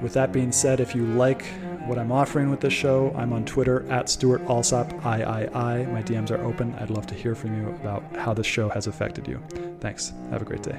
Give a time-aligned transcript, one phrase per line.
[0.00, 1.44] with that being said, if you like
[1.86, 5.50] what I'm offering with this show, I'm on Twitter at Stewart Alsop III.
[5.52, 6.74] My DMs are open.
[6.74, 9.40] I'd love to hear from you about how this show has affected you.
[9.80, 10.12] Thanks.
[10.30, 10.78] Have a great day.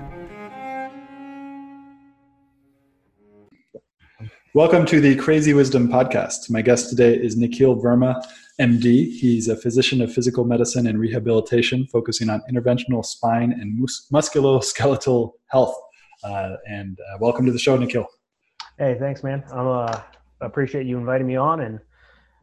[4.54, 6.50] Welcome to the Crazy Wisdom Podcast.
[6.50, 8.24] My guest today is Nikhil Verma,
[8.60, 9.12] MD.
[9.12, 15.32] He's a physician of physical medicine and rehabilitation, focusing on interventional spine and mus- musculoskeletal
[15.48, 15.76] health.
[16.24, 18.08] Uh, and uh, welcome to the show, Nikhil.
[18.78, 19.42] Hey, thanks, man.
[19.54, 20.02] I uh,
[20.42, 21.80] appreciate you inviting me on, and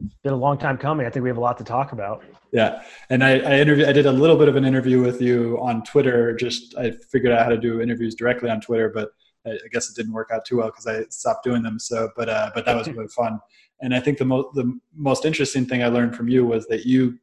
[0.02, 1.06] it's been a long time coming.
[1.06, 2.24] I think we have a lot to talk about.
[2.52, 3.86] Yeah, and I, I interview.
[3.86, 6.34] I did a little bit of an interview with you on Twitter.
[6.34, 9.10] Just I figured out how to do interviews directly on Twitter, but
[9.46, 11.78] I, I guess it didn't work out too well because I stopped doing them.
[11.78, 13.38] So, but uh, but that was really fun.
[13.82, 16.86] And I think the most the most interesting thing I learned from you was that
[16.86, 17.18] you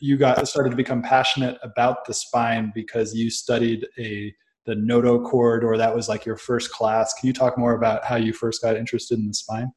[0.00, 4.34] you got started to become passionate about the spine because you studied a
[4.66, 7.14] the notochord or that was like your first class.
[7.14, 9.72] Can you talk more about how you first got interested in the spine?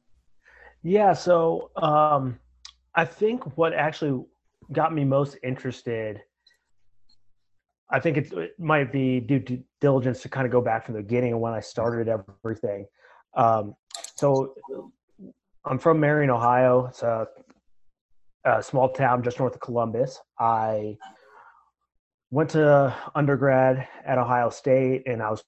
[0.82, 2.38] Yeah, so um,
[2.94, 4.24] I think what actually
[4.72, 6.22] got me most interested,
[7.90, 11.02] I think it, might be due to diligence to kind of go back from the
[11.02, 12.86] beginning of when I started everything.
[13.36, 13.74] Um,
[14.14, 14.54] so
[15.64, 16.86] I'm from Marion, Ohio.
[16.86, 17.26] It's a,
[18.44, 20.18] a small town just north of Columbus.
[20.38, 20.96] I
[22.30, 25.42] went to undergrad at Ohio State, and I was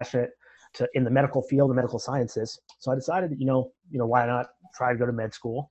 [0.00, 0.30] passionate
[0.74, 2.58] to in the medical field, the medical sciences.
[2.78, 5.32] So I decided that you know, you know, why not try to go to med
[5.32, 5.70] school?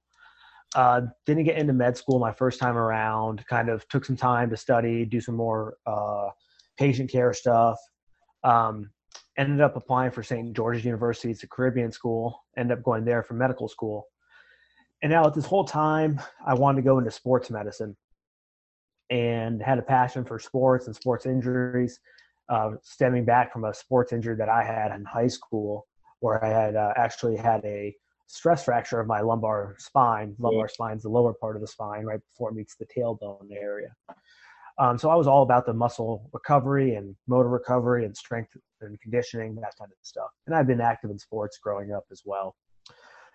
[0.76, 3.46] Uh, didn't get into med school my first time around.
[3.48, 6.30] Kind of took some time to study, do some more uh,
[6.78, 7.78] patient care stuff.
[8.44, 8.90] Um,
[9.38, 10.56] ended up applying for St.
[10.56, 11.32] George's University.
[11.32, 12.44] It's a Caribbean school.
[12.58, 14.08] Ended up going there for medical school.
[15.04, 17.96] And now at this whole time, I wanted to go into sports medicine
[19.10, 22.00] and had a passion for sports and sports injuries,
[22.50, 25.88] uh, stemming back from a sports injury that I had in high school,
[26.20, 27.96] where I had uh, actually had a
[28.28, 30.36] stress fracture of my lumbar spine.
[30.40, 30.74] Lumbar yeah.
[30.74, 33.90] spine is the lower part of the spine, right before it meets the tailbone area.
[34.80, 39.00] Um, so I was all about the muscle recovery and motor recovery and strength and
[39.02, 40.30] conditioning, that kind of stuff.
[40.48, 42.56] And I've been active in sports growing up as well.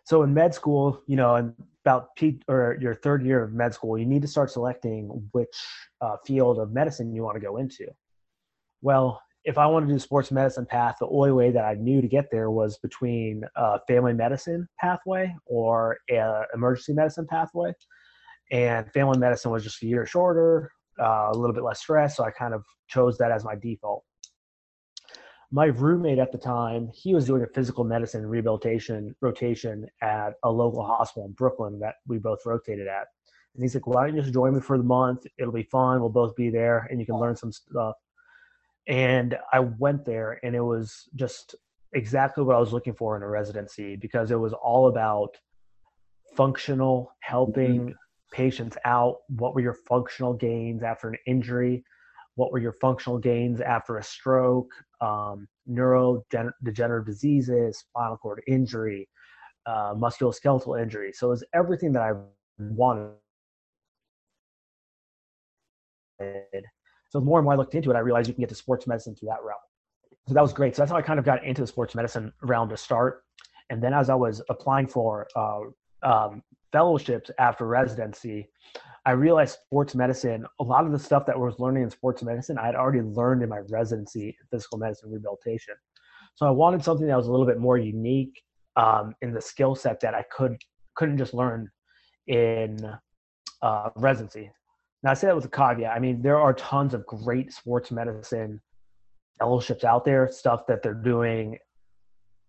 [0.08, 1.52] So in med school, you know, and
[1.84, 5.54] about peak or your third year of med school, you need to start selecting which
[6.00, 7.86] uh, field of medicine you want to go into.
[8.80, 12.00] Well, if I want to do sports medicine path, the only way that I knew
[12.00, 13.42] to get there was between
[13.86, 17.74] family medicine pathway or a emergency medicine pathway.
[18.50, 22.24] And family medicine was just a year shorter, uh, a little bit less stress, so
[22.24, 24.04] I kind of chose that as my default
[25.50, 30.50] my roommate at the time, he was doing a physical medicine rehabilitation rotation at a
[30.50, 33.06] local hospital in Brooklyn that we both rotated at.
[33.54, 35.26] And he's like, why don't you just join me for the month?
[35.38, 36.00] It'll be fun.
[36.00, 37.94] We'll both be there and you can learn some stuff.
[38.86, 41.54] And I went there and it was just
[41.94, 45.36] exactly what I was looking for in a residency because it was all about
[46.36, 47.92] functional, helping mm-hmm.
[48.32, 49.16] patients out.
[49.28, 51.84] What were your functional gains after an injury?
[52.38, 59.08] What were your functional gains after a stroke, um, neurodegenerative diseases, spinal cord injury,
[59.66, 61.12] uh, musculoskeletal injury.
[61.12, 62.12] So it was everything that I
[62.60, 63.16] wanted.
[67.08, 68.54] So the more and more I looked into it, I realized you can get to
[68.54, 69.56] sports medicine through that route.
[70.28, 70.76] So that was great.
[70.76, 73.24] So that's how I kind of got into the sports medicine realm to start.
[73.70, 75.62] And then as I was applying for uh,
[76.04, 78.48] um, fellowships after residency,
[79.08, 82.22] I realized sports medicine, a lot of the stuff that I was learning in sports
[82.22, 85.76] medicine, I had already learned in my residency in physical medicine rehabilitation.
[86.34, 88.42] So I wanted something that was a little bit more unique
[88.76, 90.58] um, in the skill set that I could
[90.94, 91.70] couldn't just learn
[92.26, 92.76] in
[93.62, 94.50] uh, residency.
[95.02, 95.90] Now I say that with a caveat.
[95.90, 98.60] I mean, there are tons of great sports medicine
[99.38, 101.56] fellowships out there, stuff that they're doing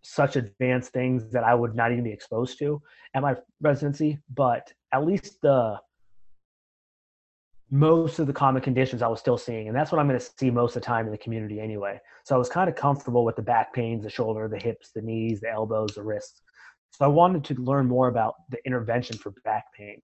[0.01, 2.81] such advanced things that I would not even be exposed to
[3.13, 4.19] at my residency.
[4.35, 5.79] But at least the
[7.71, 9.67] most of the common conditions I was still seeing.
[9.67, 11.99] And that's what I'm going to see most of the time in the community anyway.
[12.23, 15.01] So I was kind of comfortable with the back pains, the shoulder, the hips, the
[15.01, 16.41] knees, the elbows, the wrists.
[16.91, 20.01] So I wanted to learn more about the intervention for back pain.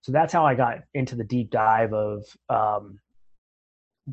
[0.00, 2.98] So that's how I got into the deep dive of um,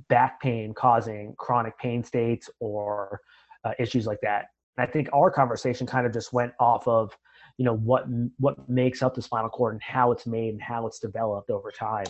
[0.09, 3.21] back pain causing chronic pain states or
[3.63, 4.47] uh, issues like that.
[4.77, 7.15] And I think our conversation kind of just went off of,
[7.57, 8.05] you know, what
[8.37, 11.71] what makes up the spinal cord and how it's made and how it's developed over
[11.71, 12.05] time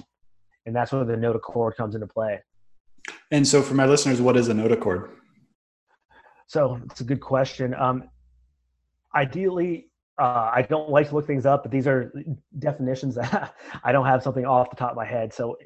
[0.66, 2.42] and that's where the notochord comes into play.
[3.32, 5.10] And so, for my listeners, what is a notochord?
[6.48, 7.74] So it's a good question.
[7.74, 8.10] Um,
[9.16, 12.14] ideally, uh, I don't like to look things up, but these are
[12.60, 15.34] definitions that I don't have something off the top of my head.
[15.34, 15.58] So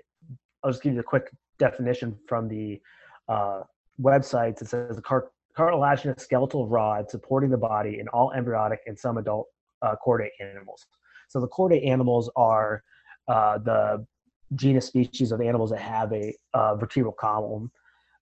[0.64, 2.80] I'll just give you a quick definition from the
[3.28, 3.62] uh,
[4.00, 4.62] websites.
[4.62, 9.18] It says a car- cartilaginous skeletal rod supporting the body in all embryonic and some
[9.18, 9.48] adult
[9.82, 10.86] uh, chordate animals.
[11.30, 12.84] So the chordate animals are
[13.28, 14.06] uh, the
[14.54, 17.72] genus species of animals that have a uh, vertebral column,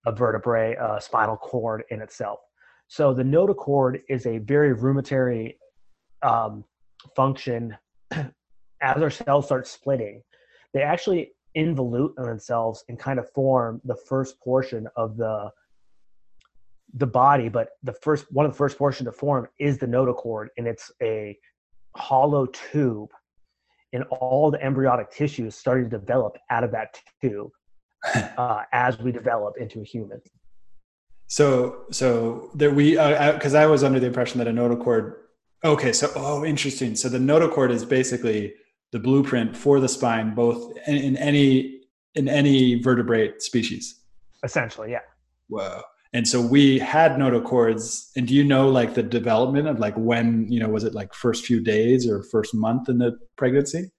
[0.06, 2.40] a vertebrae, a spinal cord in itself.
[2.88, 5.58] So the notochord is a very rudimentary
[6.22, 6.64] um,
[7.16, 7.76] function.
[8.12, 10.22] As our cells start splitting,
[10.74, 15.50] they actually involute themselves and kind of form the first portion of the
[16.96, 17.50] the body.
[17.50, 20.92] But the first one of the first portion to form is the notochord, and it's
[21.02, 21.38] a
[21.96, 23.10] hollow tube
[23.94, 27.52] and all the embryonic tissue is starting to develop out of that tube
[28.38, 30.22] uh, as we develop into a human.
[31.28, 35.16] So, so there we, because uh, I, I was under the impression that a notochord.
[35.64, 36.96] Okay, so oh, interesting.
[36.96, 38.54] So the notochord is basically
[38.92, 41.80] the blueprint for the spine, both in, in any
[42.16, 44.02] in any vertebrate species.
[44.44, 45.00] Essentially, yeah.
[45.48, 45.82] Whoa
[46.14, 50.46] and so we had notochords and do you know like the development of like when
[50.50, 53.92] you know was it like first few days or first month in the pregnancy?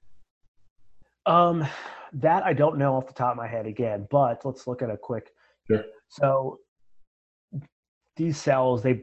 [1.27, 1.67] Um
[2.15, 4.91] that i don't know off the top of my head again but let's look at
[4.91, 5.33] a quick
[5.67, 5.85] sure.
[6.09, 6.61] So
[8.17, 9.03] these cells they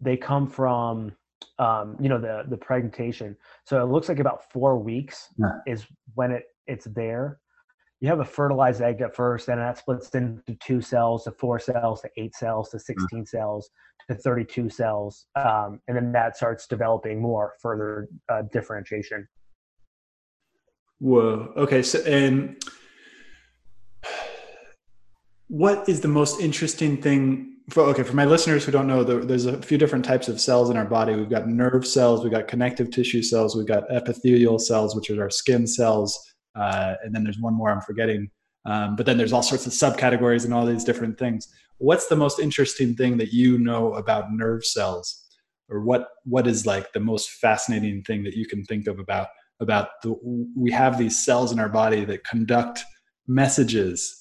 [0.00, 1.12] they come from
[1.58, 5.58] um you know the the pregnantation so it looks like about four weeks yeah.
[5.66, 7.40] is when it it's there
[8.02, 11.60] you have a fertilized egg at first, and that splits into two cells to four
[11.60, 12.80] cells to eight cells to mm.
[12.80, 13.70] 16 cells
[14.10, 15.26] to 32 cells.
[15.36, 19.28] Um, and then that starts developing more further uh, differentiation.
[20.98, 21.52] Whoa.
[21.56, 21.84] Okay.
[21.84, 22.60] So, and
[25.46, 29.46] what is the most interesting thing for, okay, for my listeners who don't know, there's
[29.46, 31.14] a few different types of cells in our body.
[31.14, 35.22] We've got nerve cells, we've got connective tissue cells, we've got epithelial cells, which are
[35.22, 38.30] our skin cells uh, and then there's one more I'm forgetting.
[38.64, 41.48] Um, but then there's all sorts of subcategories and all these different things.
[41.78, 45.20] What's the most interesting thing that you know about nerve cells,
[45.68, 49.28] or what what is like the most fascinating thing that you can think of about
[49.60, 50.14] about the
[50.56, 52.84] we have these cells in our body that conduct
[53.26, 54.16] messages.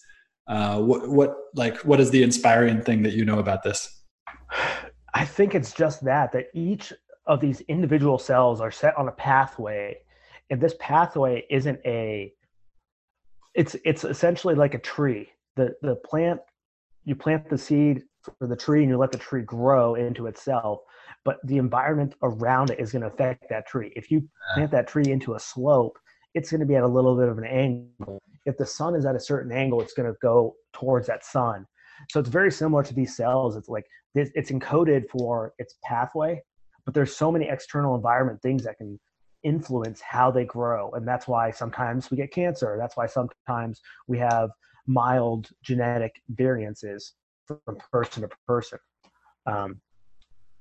[0.47, 4.01] Uh, what what like what is the inspiring thing that you know about this?
[5.13, 6.93] I think it's just that that each
[7.27, 9.97] of these individual cells are set on a pathway
[10.51, 12.31] and this pathway isn't a
[13.56, 15.30] it's it's essentially like a tree.
[15.56, 16.42] The the plant
[17.06, 18.03] you plant the seed
[18.38, 20.81] for the tree and you let the tree grow into itself
[21.25, 23.92] but the environment around it is going to affect that tree.
[23.95, 25.98] If you plant that tree into a slope
[26.33, 28.21] it's going to be at a little bit of an angle.
[28.45, 31.65] If the sun is at a certain angle it's going to go towards that sun.
[32.10, 33.55] So it's very similar to these cells.
[33.55, 36.41] It's like this it's encoded for its pathway
[36.86, 39.00] but there's so many external environment things that can
[39.43, 40.91] influence how they grow.
[40.91, 42.77] And that's why sometimes we get cancer.
[42.79, 44.51] That's why sometimes we have
[44.88, 47.13] mild genetic variances
[47.48, 48.79] from person to person.
[49.45, 49.81] Um,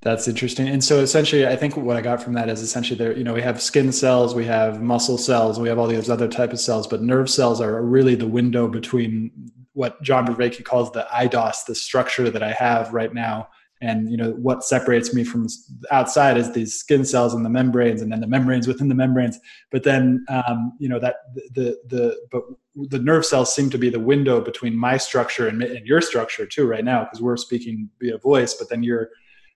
[0.03, 0.67] that's interesting.
[0.69, 3.35] And so essentially, I think what I got from that is essentially there, you know,
[3.35, 6.61] we have skin cells, we have muscle cells, we have all these other type of
[6.61, 9.31] cells, but nerve cells are really the window between
[9.75, 13.49] what John Vervaeke calls the IDOS, the structure that I have right now,
[13.81, 15.47] and you know what separates me from
[15.91, 19.39] outside is these skin cells and the membranes and then the membranes within the membranes.
[19.71, 21.17] But then um, you know that
[21.55, 22.43] the the but
[22.75, 26.47] the nerve cells seem to be the window between my structure and, and your structure
[26.47, 29.09] too right now because we're speaking via voice but then your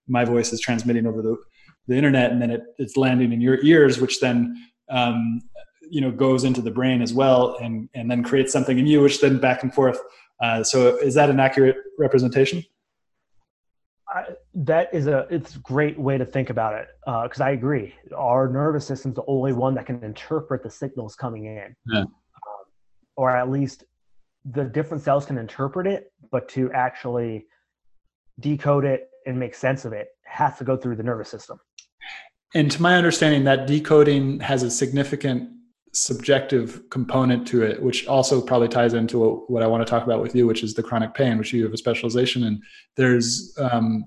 [0.08, 1.36] my voice is transmitting over the
[1.86, 4.56] the internet and then it, it's landing in your ears which then
[4.90, 5.40] um,
[5.90, 9.00] you know goes into the brain as well and and then creates something in you
[9.00, 9.98] which then back and forth.
[10.42, 12.64] Uh, so is that an accurate representation
[14.14, 17.50] I, that is a it's a great way to think about it because uh, I
[17.50, 17.94] agree.
[18.16, 22.00] Our nervous system's the only one that can interpret the signals coming in, yeah.
[22.00, 22.08] um,
[23.16, 23.84] or at least
[24.44, 27.46] the different cells can interpret it, but to actually
[28.40, 31.58] decode it and make sense of it has to go through the nervous system.
[32.54, 35.50] And to my understanding, that decoding has a significant
[35.94, 40.20] subjective component to it, which also probably ties into what, I want to talk about
[40.20, 42.60] with you, which is the chronic pain, which you have a specialization in.
[42.96, 44.04] There's um,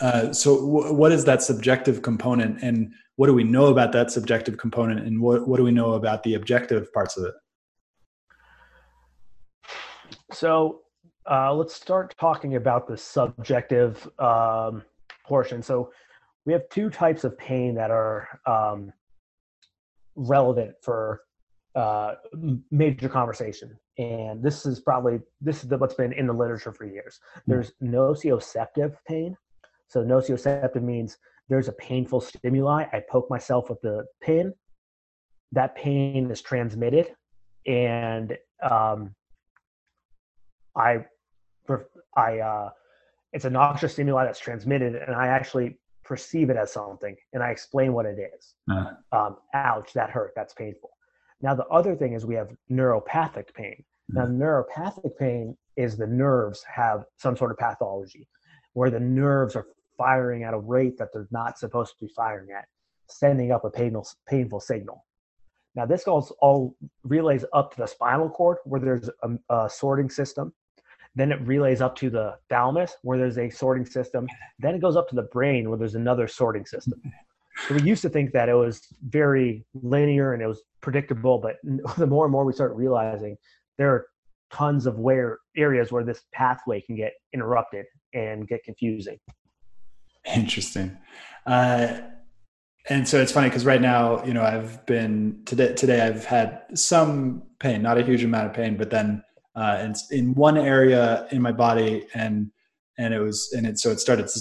[0.00, 4.10] uh, so w- what is that subjective component, and what do we know about that
[4.10, 7.34] subjective component, and what what do we know about the objective parts of it?
[10.32, 10.80] So
[11.30, 14.82] uh, let's start talking about the subjective um,
[15.24, 15.62] portion.
[15.62, 15.92] So
[16.44, 18.92] we have two types of pain that are um,
[20.16, 21.20] relevant for
[21.74, 22.14] uh,
[22.70, 23.76] major conversation.
[23.98, 27.20] And this is probably this is what's been in the literature for years.
[27.44, 27.52] Hmm.
[27.52, 29.36] There's nociceptive pain.
[29.88, 31.18] So nociceptive means
[31.48, 32.84] there's a painful stimuli.
[32.92, 34.52] I poke myself with the pin.
[35.52, 37.14] That pain is transmitted,
[37.66, 39.14] and um,
[40.76, 41.04] I,
[42.16, 42.70] I, uh,
[43.32, 47.50] it's a noxious stimuli that's transmitted, and I actually perceive it as something and I
[47.50, 48.54] explain what it is.
[48.70, 49.26] Uh-huh.
[49.26, 50.90] Um, ouch, that hurt, that's painful.
[51.40, 53.82] Now, the other thing is we have neuropathic pain.
[54.08, 54.42] Now, mm-hmm.
[54.42, 58.28] neuropathic pain is the nerves have some sort of pathology
[58.74, 62.48] where the nerves are firing at a rate that they're not supposed to be firing
[62.50, 62.66] at,
[63.08, 65.04] sending up a painful, painful signal.
[65.74, 70.08] Now, this goes all relays up to the spinal cord where there's a, a sorting
[70.08, 70.52] system
[71.14, 74.26] then it relays up to the thalamus where there's a sorting system.
[74.58, 77.00] Then it goes up to the brain where there's another sorting system.
[77.68, 81.56] So we used to think that it was very linear and it was predictable, but
[81.96, 83.36] the more and more we start realizing
[83.78, 84.06] there are
[84.52, 89.18] tons of where areas where this pathway can get interrupted and get confusing.
[90.34, 90.96] Interesting.
[91.46, 92.00] Uh,
[92.88, 95.72] and so it's funny because right now, you know, I've been today.
[95.74, 99.22] Today, I've had some pain, not a huge amount of pain, but then
[99.56, 102.50] uh, and in one area in my body and
[102.98, 104.38] and it was and it so it started to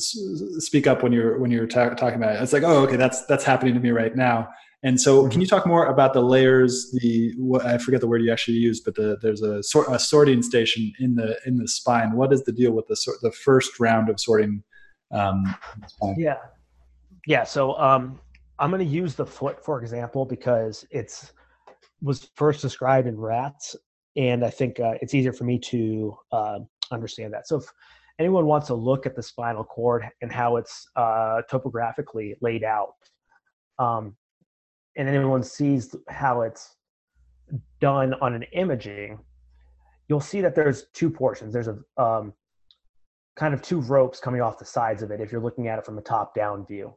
[0.61, 2.41] speak up when you're when you're ta- talking about it.
[2.41, 4.49] It's like oh okay that's that's happening to me right now.
[4.85, 5.41] And so can mm-hmm.
[5.41, 8.83] you talk more about the layers the what, i forget the word you actually used
[8.83, 12.13] but the, there's a, sort, a sorting station in the in the spine.
[12.13, 14.63] What is the deal with the sort the first round of sorting
[15.11, 15.55] um,
[16.17, 16.37] yeah.
[17.27, 18.19] Yeah so um,
[18.59, 21.31] i'm going to use the foot for example because it's
[22.01, 23.75] was first described in rats
[24.15, 26.59] and I think uh, it's easier for me to uh,
[26.91, 27.47] understand that.
[27.47, 27.65] So if
[28.19, 32.93] anyone wants to look at the spinal cord and how it's uh, topographically laid out,
[33.79, 34.15] um,
[34.95, 36.75] and anyone sees how it's
[37.81, 39.19] done on an imaging,
[40.07, 41.53] you'll see that there's two portions.
[41.53, 42.33] There's a um,
[43.35, 45.85] kind of two ropes coming off the sides of it if you're looking at it
[45.85, 46.93] from a top-down view.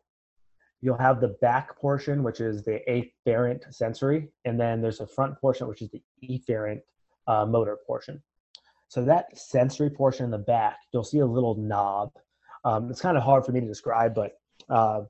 [0.83, 2.81] You'll have the back portion, which is the
[3.27, 6.81] afferent sensory, and then there's a front portion, which is the efferent
[7.27, 8.23] uh, motor portion.
[8.89, 12.13] So that sensory portion in the back, you'll see a little knob.
[12.65, 14.33] Um, it's kind of hard for me to describe, but
[14.69, 15.03] uh,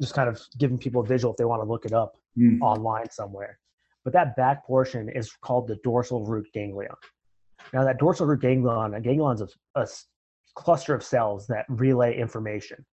[0.00, 2.58] just kind of giving people a visual if they want to look it up mm.
[2.60, 3.58] online somewhere.
[4.04, 6.92] But that back portion is called the dorsal root ganglion.
[7.72, 9.86] Now, that dorsal root ganglion, a ganglion is a, a
[10.54, 12.84] cluster of cells that relay information,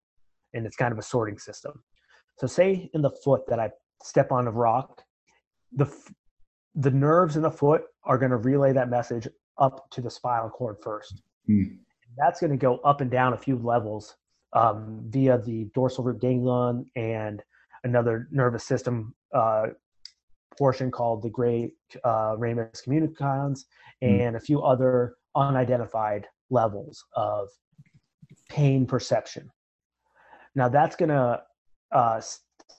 [0.54, 1.84] and it's kind of a sorting system.
[2.40, 5.04] So, say in the foot that I step on a rock,
[5.74, 5.86] the
[6.76, 10.50] the nerves in the foot are going to relay that message up to the spinal
[10.50, 11.22] cord first.
[11.50, 11.78] Mm.
[12.18, 14.16] That's going to go up and down a few levels
[14.54, 17.42] um, via the dorsal root ganglion and
[17.84, 19.68] another nervous system uh,
[20.58, 21.72] portion called the gray
[22.04, 23.66] uh, ramus communicans
[24.04, 24.22] mm.
[24.22, 27.48] and a few other unidentified levels of
[28.50, 29.50] pain perception.
[30.56, 31.42] Now that's going to
[31.92, 32.22] uh,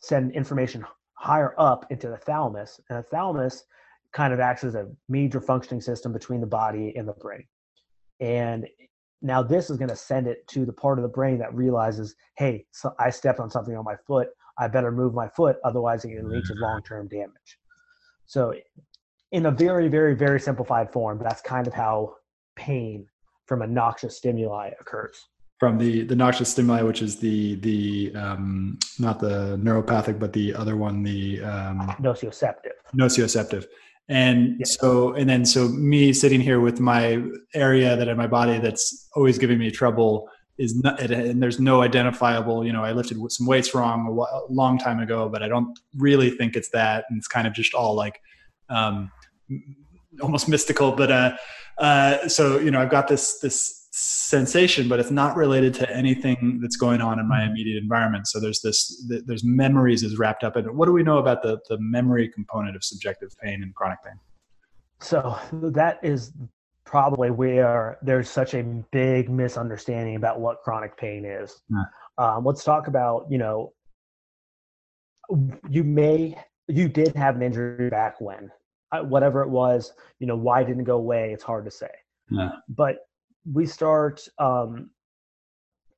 [0.03, 0.85] send information
[1.15, 3.65] higher up into the thalamus, and the thalamus
[4.13, 7.45] kind of acts as a major functioning system between the body and the brain.
[8.21, 8.69] And
[9.23, 12.15] now this is going to send it to the part of the brain that realizes,
[12.37, 14.29] hey, so I stepped on something on my foot.
[14.59, 17.59] I better move my foot, otherwise it can lead to long-term damage.
[18.27, 18.53] So,
[19.31, 22.17] in a very, very, very simplified form, that's kind of how
[22.55, 23.07] pain
[23.47, 25.27] from a noxious stimuli occurs.
[25.59, 30.55] From the the noxious stimuli, which is the the um, not the neuropathic, but the
[30.55, 32.73] other one, the um, nociceptive.
[32.95, 33.67] Nociceptive
[34.09, 34.65] and yeah.
[34.65, 37.23] so and then so me sitting here with my
[37.55, 40.29] area that in my body that's always giving me trouble
[40.59, 44.77] is not and there's no identifiable you know i lifted some weights wrong a long
[44.77, 47.95] time ago but i don't really think it's that and it's kind of just all
[47.95, 48.21] like
[48.69, 49.11] um
[50.21, 51.37] almost mystical but uh
[51.79, 56.59] uh so you know i've got this this sensation but it's not related to anything
[56.63, 57.51] that's going on in my mm-hmm.
[57.51, 61.03] immediate environment so there's this there's memories is wrapped up in it what do we
[61.03, 64.15] know about the the memory component of subjective pain and chronic pain
[65.01, 66.33] so that is
[66.85, 71.83] probably where there's such a big misunderstanding about what chronic pain is yeah.
[72.17, 73.73] um, let's talk about you know
[75.69, 76.35] you may
[76.69, 78.51] you did have an injury back when,
[79.03, 81.33] whatever it was, you know, why didn't it go away?
[81.33, 81.91] It's hard to say.
[82.31, 82.51] Yeah.
[82.69, 82.99] But
[83.51, 84.91] we start um,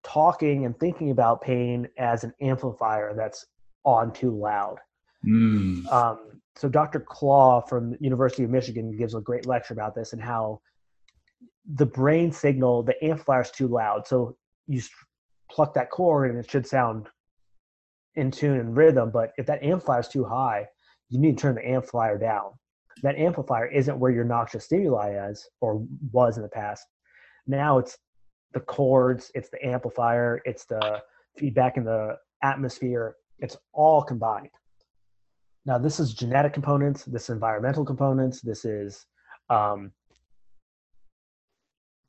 [0.02, 3.46] talking and thinking about pain as an amplifier that's
[3.84, 4.78] on too loud.
[5.26, 5.90] Mm.
[5.92, 7.00] Um, so Dr.
[7.00, 10.60] Clauw from University of Michigan gives a great lecture about this and how
[11.74, 14.06] the brain signal, the amplifier is too loud.
[14.06, 14.36] So
[14.66, 14.80] you
[15.50, 17.08] pluck that cord and it should sound
[18.14, 19.10] in tune and rhythm.
[19.10, 20.66] But if that amplifier is too high,
[21.08, 22.52] you need to turn the amplifier down.
[23.02, 26.86] That amplifier isn't where your noxious stimuli is or was in the past.
[27.46, 27.98] Now it's
[28.52, 31.02] the chords, it's the amplifier, it's the
[31.36, 33.16] feedback in the atmosphere.
[33.38, 34.50] It's all combined.
[35.66, 39.06] Now, this is genetic components, this is environmental components, this is
[39.48, 39.92] um,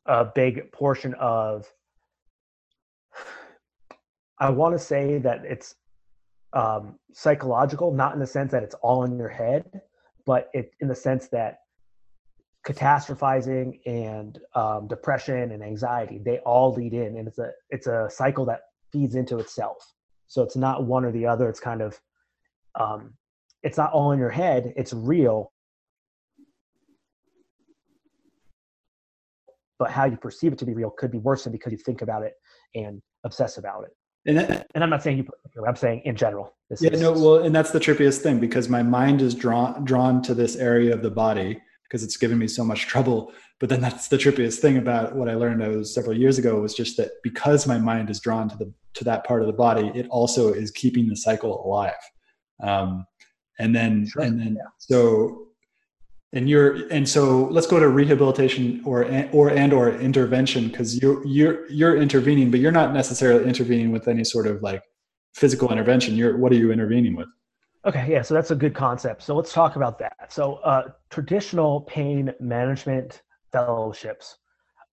[0.06, 1.66] a big portion of.
[4.38, 5.76] I want to say that it's
[6.52, 9.82] um, psychological, not in the sense that it's all in your head,
[10.26, 11.60] but it in the sense that
[12.66, 18.10] catastrophizing and um, depression and anxiety they all lead in, and it's a it's a
[18.10, 19.78] cycle that feeds into itself.
[20.28, 21.48] So it's not one or the other.
[21.48, 22.00] It's kind of
[22.80, 23.14] um,
[23.62, 24.74] it's not all in your head.
[24.76, 25.52] It's real,
[29.78, 32.02] but how you perceive it to be real could be worse than because you think
[32.02, 32.34] about it
[32.74, 33.92] and obsess about it.
[34.28, 35.28] And, that, and I'm not saying you,
[35.68, 36.56] I'm saying in general.
[36.80, 40.24] yeah, is, no, well, and that's the trippiest thing because my mind is drawn drawn
[40.24, 43.32] to this area of the body because it's given me so much trouble.
[43.60, 46.60] But then that's the trippiest thing about what I learned I was several years ago
[46.60, 49.54] was just that because my mind is drawn to the to that part of the
[49.54, 51.94] body, it also is keeping the cycle alive.
[52.62, 53.06] Um,
[53.60, 54.22] and then sure.
[54.24, 54.70] and then yeah.
[54.78, 55.48] so
[56.34, 61.26] and you're and so let's go to rehabilitation or or and or intervention because you're
[61.26, 64.84] you're you're intervening but you're not necessarily intervening with any sort of like
[65.34, 67.28] physical intervention you're what are you intervening with
[67.86, 71.82] okay yeah so that's a good concept so let's talk about that so uh, traditional
[71.82, 74.38] pain management fellowships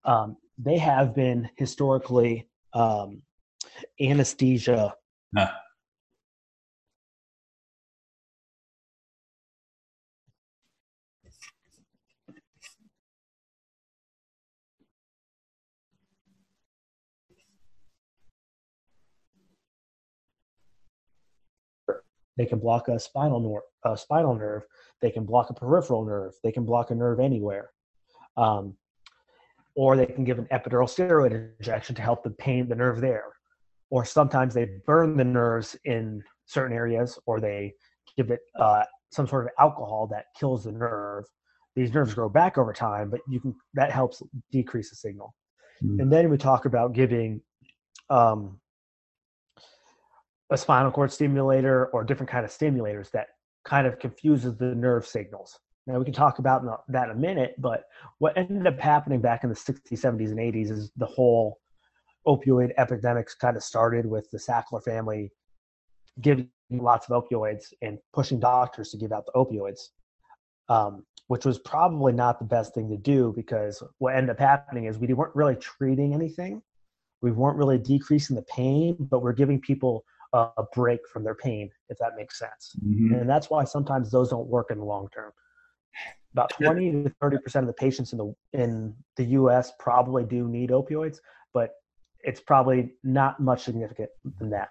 [0.05, 3.21] um, they have been historically um,
[3.99, 4.93] anesthesia.
[22.37, 24.63] They can block a spinal, nor- a spinal nerve.
[25.01, 26.33] They can block a peripheral nerve.
[26.43, 27.69] They can block a nerve anywhere.
[28.37, 28.75] Um,
[29.75, 33.25] or they can give an epidural steroid injection to help the pain the nerve there.
[33.89, 37.73] Or sometimes they burn the nerves in certain areas, or they
[38.17, 41.25] give it uh, some sort of alcohol that kills the nerve.
[41.75, 45.33] These nerves grow back over time, but you can that helps decrease the signal.
[45.83, 46.01] Mm.
[46.01, 47.41] And then we talk about giving
[48.09, 48.59] um,
[50.53, 53.27] a spinal cord stimulator or different kind of stimulators that
[53.65, 55.59] kind of confuses the nerve signals.
[55.87, 57.83] Now we can talk about that in a minute, but
[58.19, 61.59] what ended up happening back in the 60s, 70s, and 80s is the whole
[62.27, 65.31] opioid epidemics kind of started with the Sackler family
[66.21, 69.89] giving lots of opioids and pushing doctors to give out the opioids,
[70.69, 74.85] um, which was probably not the best thing to do because what ended up happening
[74.85, 76.61] is we weren't really treating anything.
[77.21, 81.69] We weren't really decreasing the pain, but we're giving people a break from their pain,
[81.89, 82.75] if that makes sense.
[82.83, 83.13] Mm-hmm.
[83.13, 85.31] And that's why sometimes those don't work in the long term.
[86.33, 89.71] About 20 to 30 percent of the patients in the in the U.S.
[89.77, 91.17] probably do need opioids,
[91.53, 91.75] but
[92.23, 94.69] it's probably not much significant than that.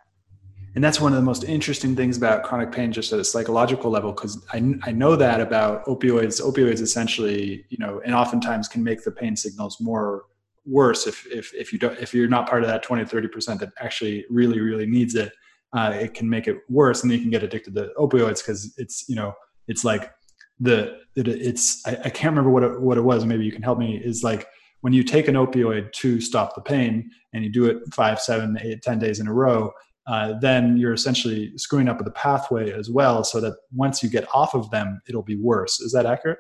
[0.75, 3.91] And that's one of the most interesting things about chronic pain, just at a psychological
[3.91, 6.41] level, because I, I know that about opioids.
[6.41, 10.25] Opioids essentially, you know, and oftentimes can make the pain signals more
[10.65, 13.29] worse if if if you don't if you're not part of that 20 to 30
[13.29, 15.33] percent that actually really really needs it
[15.73, 18.75] uh, it can make it worse and then you can get addicted to opioids because
[18.77, 19.33] it's you know
[19.69, 20.13] it's like
[20.61, 23.63] the it, it's I, I, can't remember what it, what it was maybe you can
[23.63, 24.47] help me is like
[24.83, 28.59] when you take an opioid to stop the pain and you do it five seven
[28.63, 29.73] eight ten days in a row
[30.07, 34.27] uh, then you're essentially screwing up the pathway as well so that once you get
[34.35, 35.81] off of them it'll be worse.
[35.81, 36.39] Is that accurate?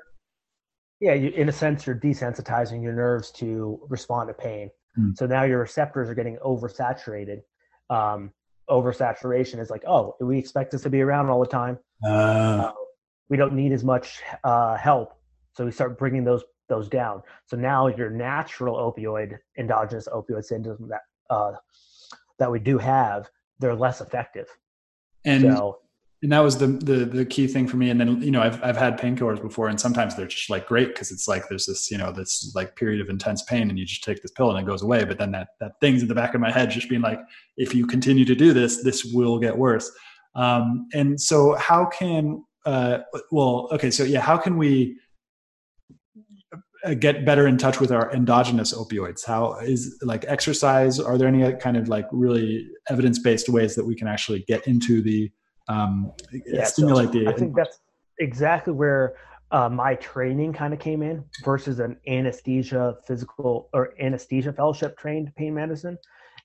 [1.00, 4.70] Yeah you, in a sense you're desensitizing your nerves to respond to pain.
[4.98, 5.16] Mm.
[5.16, 7.40] so now your receptors are getting oversaturated
[7.88, 8.30] um,
[8.68, 11.78] oversaturation is like, oh, we expect this to be around all the time.
[12.04, 12.72] Uh, uh,
[13.28, 15.14] we don't need as much uh, help,
[15.54, 17.22] so we start bringing those those down.
[17.46, 21.52] So now your natural opioid, endogenous opioid syndrome that uh,
[22.38, 24.46] that we do have, they're less effective.
[25.24, 25.78] And so,
[26.22, 28.62] and that was the, the the key thing for me and then you know i've,
[28.62, 31.90] I've had painkillers before and sometimes they're just like great because it's like there's this
[31.90, 34.58] you know this like period of intense pain and you just take this pill and
[34.58, 36.88] it goes away but then that that thing's in the back of my head just
[36.88, 37.20] being like
[37.56, 39.90] if you continue to do this this will get worse
[40.34, 42.98] um, and so how can uh,
[43.30, 44.96] well, okay, so yeah, how can we
[46.84, 49.24] uh, get better in touch with our endogenous opioids?
[49.26, 51.00] How is like exercise?
[51.00, 54.66] Are there any kind of like really evidence based ways that we can actually get
[54.66, 55.30] into the
[55.68, 56.12] um,
[56.46, 57.28] yeah, stimulate so the?
[57.28, 57.80] I think that's
[58.18, 59.14] exactly where
[59.50, 65.34] uh, my training kind of came in versus an anesthesia physical or anesthesia fellowship trained
[65.36, 65.98] pain medicine.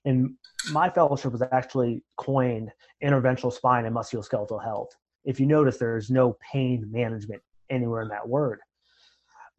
[0.05, 0.35] And
[0.71, 2.71] my fellowship was actually coined
[3.03, 4.89] interventional spine and musculoskeletal health.
[5.25, 8.59] If you notice, there's no pain management anywhere in that word.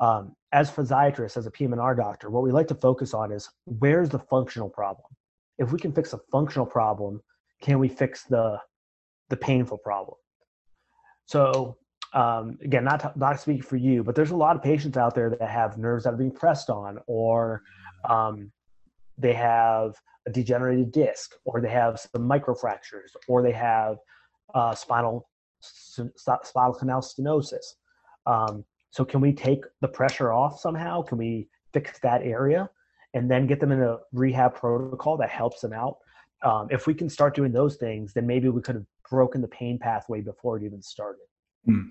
[0.01, 4.09] Um, as physiatrists, as a PM&R doctor, what we like to focus on is where's
[4.09, 5.07] the functional problem.
[5.59, 7.21] If we can fix a functional problem,
[7.61, 8.59] can we fix the
[9.29, 10.17] the painful problem?
[11.27, 11.77] So
[12.14, 15.14] um, again, not to, not speak for you, but there's a lot of patients out
[15.14, 17.62] there that have nerves that are being pressed on, or
[18.09, 18.51] um,
[19.19, 19.95] they have
[20.27, 23.97] a degenerated disc, or they have some microfractures, or they have
[24.55, 25.29] uh, spinal
[25.61, 27.75] spinal canal stenosis.
[28.27, 31.03] Um, so, can we take the pressure off somehow?
[31.03, 32.71] Can we fix that area,
[33.12, 35.99] and then get them in a rehab protocol that helps them out?
[36.43, 39.49] Um, if we can start doing those things, then maybe we could have broken the
[39.49, 41.21] pain pathway before it even started.
[41.68, 41.90] Mm.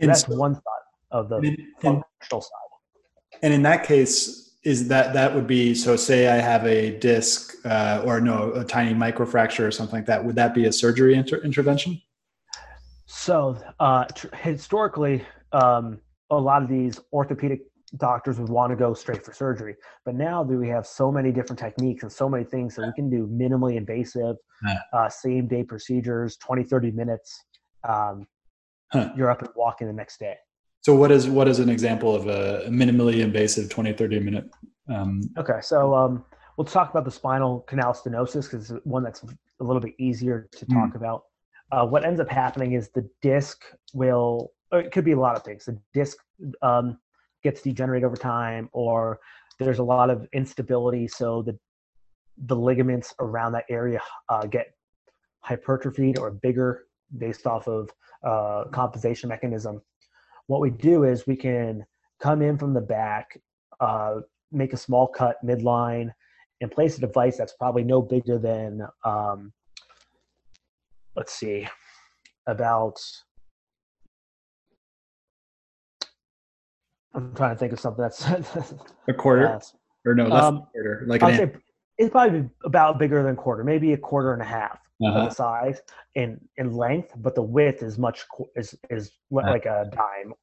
[0.00, 0.62] So that's so, one side
[1.10, 3.40] of the and, functional side.
[3.42, 7.54] And in that case, is that that would be so say i have a disc
[7.66, 11.14] uh, or no a tiny microfracture or something like that would that be a surgery
[11.14, 12.00] inter- intervention
[13.06, 17.60] so uh, tr- historically um, a lot of these orthopedic
[17.96, 21.30] doctors would want to go straight for surgery but now that we have so many
[21.30, 24.36] different techniques and so many things that we can do minimally invasive
[24.92, 27.44] uh, same day procedures 20 30 minutes
[27.88, 28.26] um,
[28.92, 29.10] huh.
[29.16, 30.34] you're up and walking the next day
[30.84, 34.50] so what is what is an example of a minimally invasive 20, 30 minute?
[34.86, 36.26] Um, okay, so um,
[36.58, 40.46] we'll talk about the spinal canal stenosis because it's one that's a little bit easier
[40.52, 40.96] to talk mm.
[40.96, 41.22] about.
[41.72, 45.42] Uh, what ends up happening is the disc will, it could be a lot of
[45.42, 45.64] things.
[45.64, 46.18] The disc
[46.60, 46.98] um,
[47.44, 49.20] gets degenerated over time, or
[49.60, 51.56] there's a lot of instability, so the
[52.46, 54.74] the ligaments around that area uh, get
[55.40, 56.86] hypertrophied or bigger
[57.18, 57.88] based off of
[58.24, 59.80] uh, compensation mechanism
[60.46, 61.84] what we do is we can
[62.20, 63.38] come in from the back,
[63.80, 64.16] uh,
[64.52, 66.10] make a small cut midline,
[66.60, 69.52] and place a device that's probably no bigger than, um,
[71.16, 71.66] let's see,
[72.46, 73.00] about.
[77.14, 78.26] I'm trying to think of something that's
[79.08, 79.60] a quarter uh,
[80.04, 81.04] or no, less um, quarter.
[81.06, 81.52] Like an say
[81.98, 85.24] it's probably about bigger than a quarter, maybe a quarter and a half uh-huh.
[85.24, 85.80] the size
[86.14, 88.24] in in length, but the width is much
[88.56, 89.50] is is uh-huh.
[89.50, 90.34] like a dime.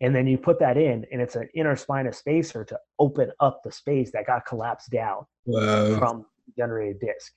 [0.00, 3.72] And then you put that in, and it's an interspinous spacer to open up the
[3.72, 5.98] space that got collapsed down Whoa.
[5.98, 6.24] from
[6.56, 7.32] generated disc.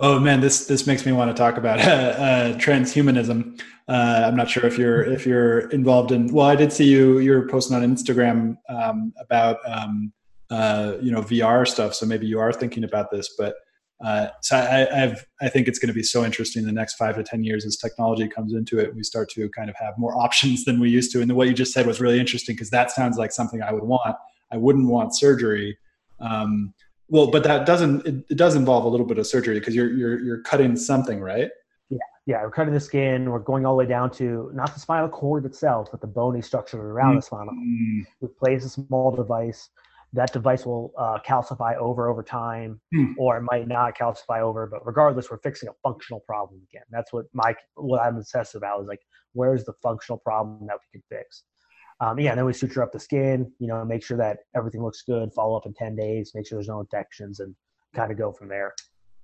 [0.00, 3.60] Oh man, this this makes me want to talk about uh, uh, transhumanism.
[3.88, 6.32] Uh, I'm not sure if you're if you're involved in.
[6.32, 10.12] Well, I did see you you're posting on Instagram um, about um,
[10.50, 13.34] uh, you know VR stuff, so maybe you are thinking about this.
[13.36, 13.56] But
[14.04, 17.16] uh, so I, I've, I think it's going to be so interesting the next five
[17.16, 18.94] to ten years as technology comes into it.
[18.94, 21.22] We start to kind of have more options than we used to.
[21.22, 23.84] And what you just said was really interesting because that sounds like something I would
[23.84, 24.14] want.
[24.52, 25.76] I wouldn't want surgery.
[26.20, 26.72] Um,
[27.08, 28.06] well, but that doesn't.
[28.06, 31.20] It, it, does involve a little bit of surgery because you're you're you're cutting something,
[31.20, 31.50] right?
[31.90, 32.42] Yeah, yeah.
[32.42, 33.30] We're cutting the skin.
[33.30, 36.42] We're going all the way down to not the spinal cord itself, but the bony
[36.42, 37.16] structure around mm-hmm.
[37.16, 37.54] the spinal.
[37.54, 38.06] Mm.
[38.20, 39.70] We place a small device
[40.12, 43.12] that device will uh, calcify over over time hmm.
[43.18, 47.12] or it might not calcify over but regardless we're fixing a functional problem again that's
[47.12, 49.00] what my what i'm obsessed about is like
[49.32, 51.44] where's the functional problem that we can fix
[52.00, 55.02] um, yeah then we suture up the skin you know make sure that everything looks
[55.02, 57.54] good follow up in 10 days make sure there's no infections and
[57.94, 58.74] kind of go from there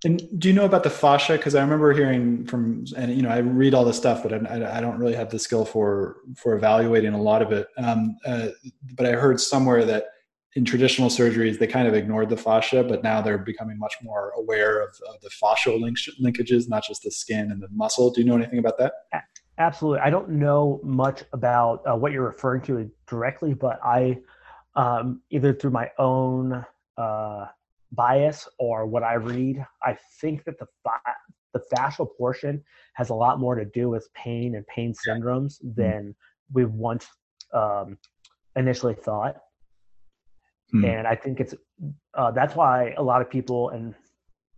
[0.04, 1.32] and do you know about the fascia?
[1.32, 4.76] Because I remember hearing from, and you know, I read all this stuff, but I,
[4.76, 7.68] I don't really have the skill for for evaluating a lot of it.
[7.78, 8.48] Um, uh,
[8.96, 10.08] but I heard somewhere that
[10.56, 14.32] in traditional surgeries, they kind of ignored the fascia, but now they're becoming much more
[14.36, 18.10] aware of, of the fascial link- linkages, not just the skin and the muscle.
[18.10, 18.92] Do you know anything about that?
[19.58, 20.00] Absolutely.
[20.00, 24.18] I don't know much about uh, what you're referring to directly, but I,
[24.74, 26.64] um, either through my own
[26.96, 27.46] uh,
[27.92, 31.14] bias or what I read, I think that the fa-
[31.52, 32.62] the fascial portion
[32.94, 35.80] has a lot more to do with pain and pain syndromes mm-hmm.
[35.80, 36.14] than
[36.52, 37.06] we once
[37.52, 37.96] um,
[38.56, 39.36] initially thought.
[40.72, 40.84] Hmm.
[40.84, 41.54] And I think it's
[42.14, 43.94] uh, that's why a lot of people and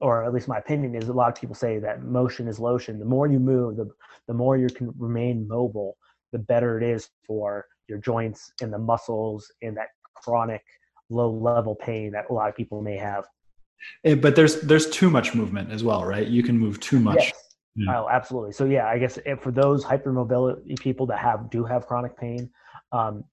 [0.01, 2.99] or at least my opinion is a lot of people say that motion is lotion.
[2.99, 3.89] The more you move, the
[4.29, 5.97] the more you can remain mobile,
[6.33, 10.63] the better it is for your joints and the muscles and that chronic
[11.09, 13.25] low level pain that a lot of people may have.
[14.05, 16.27] Eh, but there's there's too much movement as well, right?
[16.27, 17.17] You can move too much.
[17.17, 17.43] Yes.
[17.77, 18.01] Yeah.
[18.01, 18.53] Oh, absolutely.
[18.53, 22.51] So yeah, I guess for those hypermobility people that have do have chronic pain,
[22.93, 23.25] um,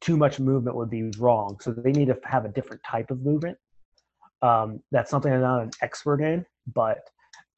[0.00, 1.56] too much movement would be wrong.
[1.60, 3.56] So they need to have a different type of movement.
[4.42, 6.98] Um, that's something I'm not an expert in, but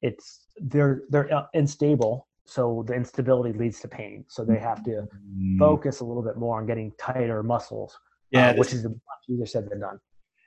[0.01, 2.27] it's they're they're uh, unstable.
[2.45, 4.25] So the instability leads to pain.
[4.27, 5.57] So they have to mm.
[5.57, 7.97] focus a little bit more on getting tighter muscles.
[8.31, 8.95] Yeah, uh, which is much
[9.29, 9.99] easier said than done.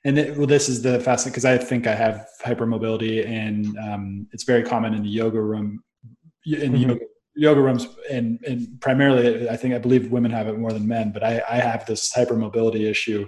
[0.05, 4.27] And it, well, this is the fascinating because I think I have hypermobility, and um,
[4.33, 5.83] it's very common in the yoga room,
[6.45, 6.77] in mm-hmm.
[6.77, 7.01] yoga,
[7.35, 11.11] yoga rooms, and, and primarily, I think I believe women have it more than men.
[11.11, 13.27] But I, I have this hypermobility issue.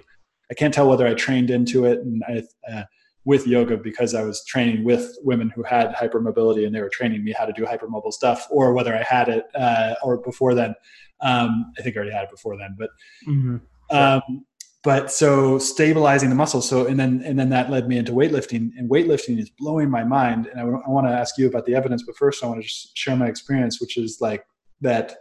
[0.51, 2.83] I can't tell whether I trained into it and I, uh,
[3.27, 7.25] with yoga because I was training with women who had hypermobility and they were training
[7.25, 10.73] me how to do hypermobile stuff, or whether I had it uh, or before then.
[11.19, 12.89] Um, I think I already had it before then, but.
[13.27, 13.57] Mm-hmm.
[13.95, 14.45] Um,
[14.83, 18.69] but so stabilizing the muscles so and then and then that led me into weightlifting
[18.77, 21.73] and weightlifting is blowing my mind and I, I want to ask you about the
[21.73, 24.45] evidence but first i want to just share my experience which is like
[24.81, 25.15] that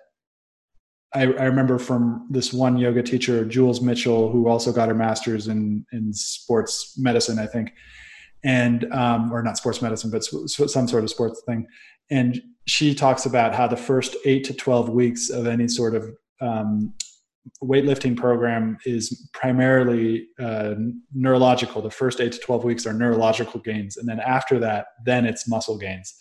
[1.16, 5.48] I, I remember from this one yoga teacher jules mitchell who also got her master's
[5.48, 7.72] in in sports medicine i think
[8.44, 11.66] and um, or not sports medicine but some sort of sports thing
[12.10, 16.10] and she talks about how the first 8 to 12 weeks of any sort of
[16.40, 16.92] um,
[17.62, 20.74] weightlifting program is primarily uh,
[21.14, 21.82] neurological.
[21.82, 23.96] The first eight to 12 weeks are neurological gains.
[23.96, 26.14] And then after that, then it's muscle gains.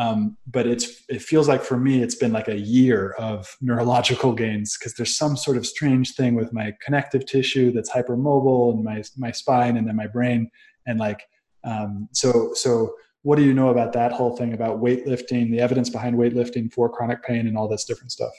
[0.00, 4.32] Um, but it's, it feels like for me, it's been like a year of neurological
[4.32, 8.82] gains because there's some sort of strange thing with my connective tissue that's hypermobile and
[8.82, 10.50] my, my spine and then my brain.
[10.86, 11.20] And like,
[11.64, 15.90] um, so, so what do you know about that whole thing about weightlifting, the evidence
[15.90, 18.32] behind weightlifting for chronic pain and all this different stuff?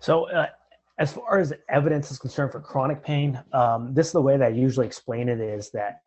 [0.00, 0.48] So uh,
[0.98, 4.44] as far as evidence is concerned for chronic pain, um, this is the way that
[4.44, 6.02] I usually explain it is that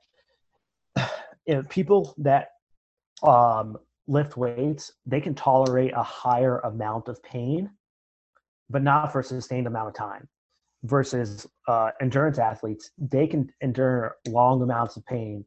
[1.69, 2.49] people that
[3.23, 7.69] um, lift weights, they can tolerate a higher amount of pain,
[8.69, 10.27] but not for a sustained amount of time.
[10.83, 15.43] Versus uh, endurance athletes, they can endure long amounts of pain,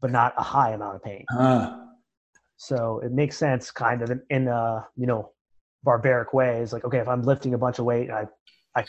[0.00, 1.24] but not a high amount of pain.
[1.36, 1.86] Uh.
[2.58, 5.32] So it makes sense, kind of in, in a you know
[5.84, 6.72] barbaric ways.
[6.72, 8.26] Like, okay, if I'm lifting a bunch of weight, I
[8.74, 8.84] I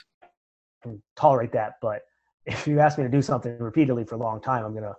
[0.83, 1.75] can tolerate that.
[1.81, 2.01] But
[2.45, 4.95] if you ask me to do something repeatedly for a long time, I'm gonna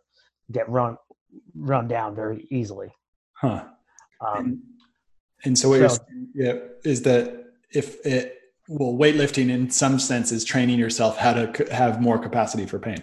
[0.50, 0.96] get run
[1.54, 2.90] run down very easily.
[3.34, 3.64] Huh.
[4.20, 4.62] Um,
[5.44, 5.98] and, so what so,
[6.34, 11.32] you're yeah, is that if it well weightlifting in some sense is training yourself how
[11.32, 13.02] to have more capacity for pain.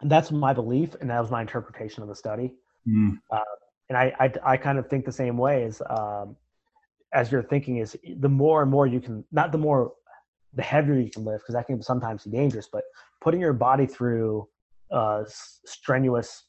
[0.00, 2.54] And that's my belief, and that was my interpretation of the study.
[2.88, 3.18] Mm.
[3.30, 3.40] Uh,
[3.88, 6.36] and I, I, I kind of think the same way as um,
[7.12, 9.92] as you're thinking is the more and more you can not the more
[10.54, 12.84] the heavier you can lift because that can sometimes be dangerous but
[13.20, 14.46] putting your body through
[14.90, 15.24] a
[15.66, 16.44] strenuous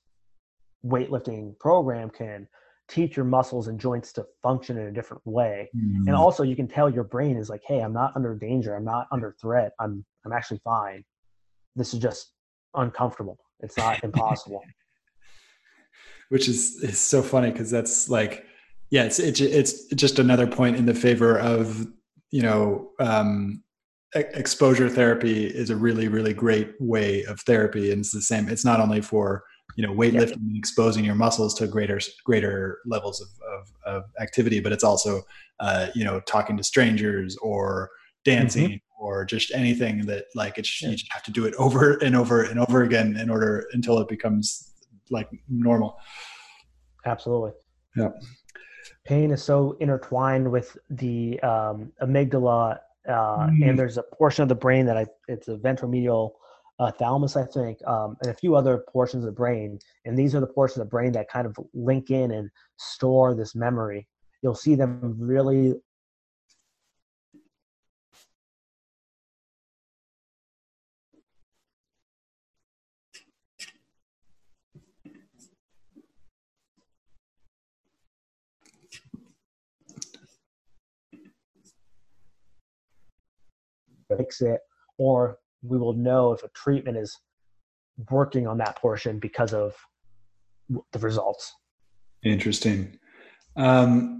[0.85, 2.47] weightlifting program can
[2.89, 5.69] teach your muscles and joints to function in a different way.
[5.75, 6.07] Mm-hmm.
[6.07, 8.75] and also you can tell your brain is like hey i'm not under danger.
[8.75, 9.71] I'm not under threat.
[9.79, 11.03] I'm i'm actually fine.
[11.75, 12.33] This is just
[12.73, 13.37] uncomfortable.
[13.61, 14.61] It's not impossible.
[16.29, 18.45] Which is is so funny because that's like
[18.89, 21.87] yeah it's, it's it's just another point in the favor of
[22.31, 23.63] you know um
[24.15, 27.91] exposure therapy is a really really great way of therapy.
[27.91, 29.43] And it's the same it's not only for
[29.79, 34.59] you know weightlifting and exposing your muscles to greater greater levels of, of, of activity
[34.59, 35.21] but it's also
[35.61, 37.89] uh, you know talking to strangers or
[38.25, 39.03] dancing mm-hmm.
[39.03, 40.89] or just anything that like it's yeah.
[40.89, 43.97] you just have to do it over and over and over again in order until
[43.99, 44.73] it becomes
[45.11, 45.97] like normal
[47.05, 47.51] absolutely
[47.95, 48.09] yeah
[49.05, 53.69] pain is so intertwined with the um, amygdala uh, mm.
[53.69, 56.31] and there's a portion of the brain that I it's a ventromedial
[56.79, 59.79] uh, thalamus, I think, um, and a few other portions of the brain.
[60.05, 63.35] And these are the portions of the brain that kind of link in and store
[63.35, 64.07] this memory.
[64.41, 65.75] You'll see them really
[84.17, 84.61] fix it,
[84.97, 87.17] or we will know if a treatment is
[88.09, 89.75] working on that portion because of
[90.91, 91.53] the results.
[92.23, 92.97] Interesting.
[93.55, 94.15] Um,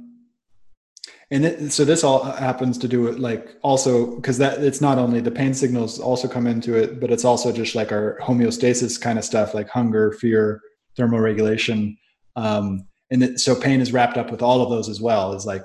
[1.31, 4.97] and it, so this all happens to do it like also because that it's not
[4.97, 8.99] only the pain signals also come into it, but it's also just like our homeostasis
[8.99, 10.61] kind of stuff like hunger, fear,
[10.97, 11.95] thermoregulation.
[12.35, 15.45] Um, and it, so pain is wrapped up with all of those as well is
[15.45, 15.63] like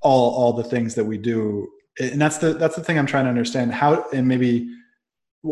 [0.00, 3.24] all all the things that we do and that's the that's the thing i'm trying
[3.24, 4.68] to understand how and maybe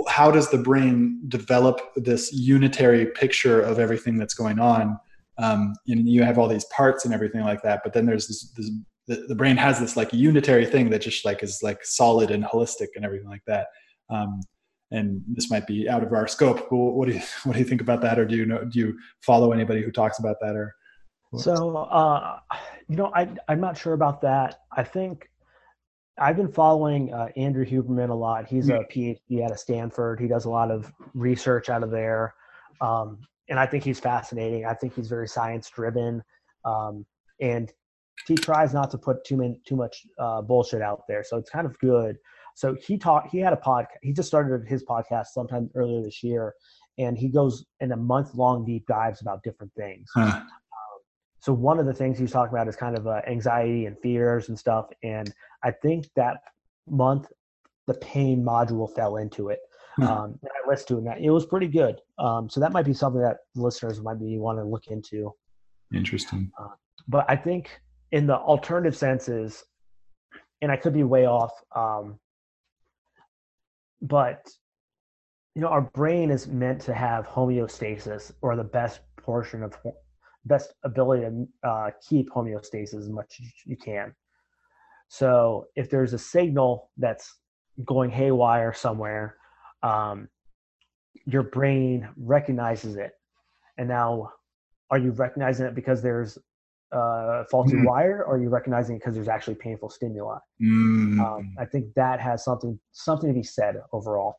[0.09, 4.98] how does the brain develop this unitary picture of everything that's going on
[5.38, 7.80] um, and you have all these parts and everything like that.
[7.83, 8.70] But then there's this, this
[9.07, 12.44] the, the brain has this like unitary thing that just like is like solid and
[12.44, 13.66] holistic and everything like that.
[14.11, 14.40] Um,
[14.90, 16.68] and this might be out of our scope.
[16.70, 18.78] But what do you what do you think about that, or do you know do
[18.78, 20.72] you follow anybody who talks about that, or?
[21.37, 22.38] So, uh,
[22.88, 24.61] you know, I I'm not sure about that.
[24.70, 25.28] I think
[26.18, 28.46] I've been following uh, Andrew Huberman a lot.
[28.46, 30.20] He's a PhD out of Stanford.
[30.20, 32.35] He does a lot of research out of there,
[32.81, 34.64] um, and I think he's fascinating.
[34.64, 36.22] I think he's very science driven,
[36.64, 37.05] um,
[37.40, 37.72] and
[38.29, 41.24] he tries not to put too many too much uh, bullshit out there.
[41.24, 42.16] So it's kind of good.
[42.55, 43.29] So he taught.
[43.31, 43.98] He had a podcast.
[44.03, 46.55] He just started his podcast sometime earlier this year,
[46.98, 50.09] and he goes in a month long deep dives about different things.
[50.14, 50.42] Huh.
[51.44, 54.48] So one of the things he's talking about is kind of uh, anxiety and fears
[54.48, 54.87] and stuff.
[55.02, 55.30] And
[55.62, 56.38] I think that
[56.88, 57.26] month
[57.87, 59.59] the pain module fell into it.
[59.96, 60.04] Hmm.
[60.04, 61.16] Um, and I listened to it.
[61.16, 62.00] And it was pretty good.
[62.18, 65.35] Um, so that might be something that listeners might be want to look into.
[65.94, 66.50] Interesting.
[66.59, 66.68] Uh,
[67.09, 67.78] but I think
[68.11, 69.64] in the alternative senses,
[70.62, 72.18] and I could be way off, um,
[74.00, 74.48] but
[75.54, 79.76] you know, our brain is meant to have homeostasis or the best portion of
[80.44, 84.14] best ability to uh, keep homeostasis as much as you can.
[85.09, 87.38] So if there's a signal that's
[87.85, 89.37] going haywire somewhere,
[89.83, 90.28] um,
[91.26, 93.12] your brain recognizes it.
[93.78, 94.33] And now,
[94.90, 96.38] are you recognizing it because there's
[96.92, 97.87] a faulty mm.
[97.87, 100.38] wire, or are you recognizing it because there's actually painful stimuli?
[100.62, 101.18] Mm.
[101.18, 104.37] Um, I think that has something something to be said overall.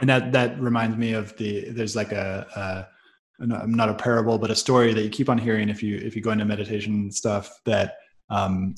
[0.00, 2.99] And that that reminds me of the there's like a, a
[3.40, 6.22] not a parable, but a story that you keep on hearing if you if you
[6.22, 7.96] go into meditation stuff that
[8.28, 8.74] um,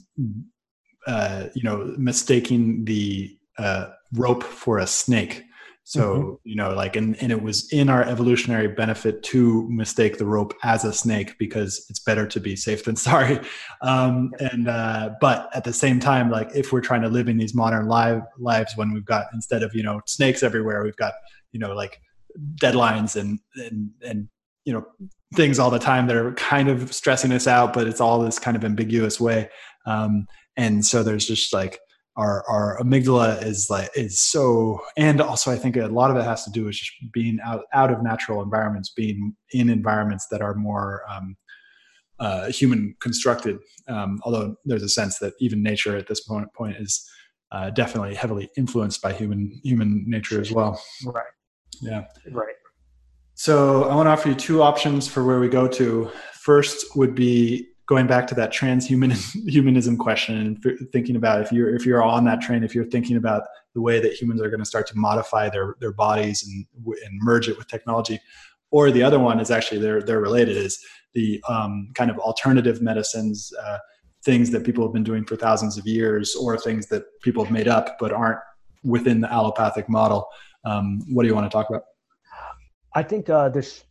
[1.07, 5.45] uh, you know mistaking the uh, rope for a snake.
[5.85, 6.35] So mm-hmm.
[6.45, 10.55] you know, like, and and it was in our evolutionary benefit to mistake the rope
[10.63, 13.41] as a snake because it's better to be safe than sorry.
[13.83, 17.37] Um, and uh, but at the same time, like, if we're trying to live in
[17.37, 21.15] these modern live lives when we've got instead of you know snakes everywhere, we've got
[21.51, 22.01] you know like
[22.55, 24.29] deadlines and and and
[24.65, 24.85] you know
[25.35, 28.39] things all the time that are kind of stressing us out but it's all this
[28.39, 29.49] kind of ambiguous way.
[29.87, 31.81] Um, and so there's just like
[32.17, 36.25] our our amygdala is like is so and also i think a lot of it
[36.25, 40.43] has to do with just being out out of natural environments being in environments that
[40.43, 41.35] are more um,
[42.23, 43.59] uh, human constructed.
[43.89, 47.05] Um, although there's a sense that even nature at this point point is
[47.51, 50.81] uh, definitely heavily influenced by human human nature as well.
[51.05, 51.25] Right.
[51.81, 52.05] Yeah.
[52.31, 52.55] Right
[53.43, 56.09] so I want to offer you two options for where we go to.
[56.33, 61.85] First would be going back to that transhumanism question and thinking about if you're if
[61.85, 63.43] you're on that train, if you're thinking about
[63.75, 67.19] the way that humans are going to start to modify their their bodies and and
[67.21, 68.21] merge it with technology,
[68.71, 70.79] or the other one is actually they're they're related is
[71.15, 73.53] the um, kind of alternative medicines.
[73.61, 73.79] Uh,
[74.25, 77.53] things that people have been doing for thousands of years or things that people have
[77.53, 78.39] made up but aren't
[78.85, 80.29] within the allopathic model
[80.65, 81.83] um, what do you want to talk about
[82.95, 83.85] I think uh, this.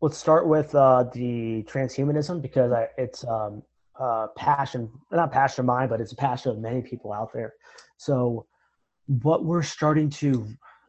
[0.00, 3.62] Let's start with uh, the transhumanism because I, it's um,
[3.98, 7.54] uh, passion, not passion of mine, but it's a passion of many people out there.
[7.96, 8.46] So,
[9.06, 10.46] what we're starting to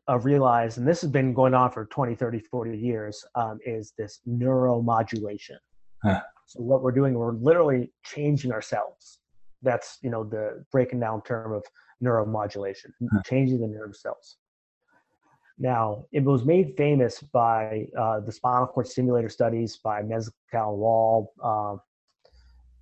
[0.10, 3.94] uh, realize, and this has been going on for 20, 30, 40 years, um, is
[3.98, 5.58] this neuromodulation.
[6.04, 6.22] Huh.
[6.48, 9.20] So, what we're doing, we're literally changing ourselves.
[9.62, 11.64] That's you know the breaking down term of
[12.04, 13.22] neuromodulation, huh.
[13.26, 14.38] changing the nerve cells.
[15.58, 21.32] Now, it was made famous by uh, the spinal cord stimulator studies by Melzack Wall.
[21.42, 21.78] Uh,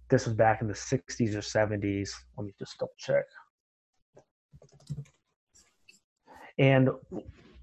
[0.09, 2.09] this was back in the 60s or 70s.
[2.35, 3.25] Let me just double check.
[6.57, 6.89] And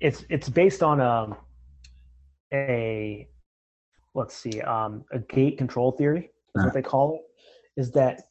[0.00, 1.36] it's it's based on a, um,
[2.52, 3.28] a
[4.14, 7.80] let's see um, a gate control theory is what they call it.
[7.80, 8.22] Is that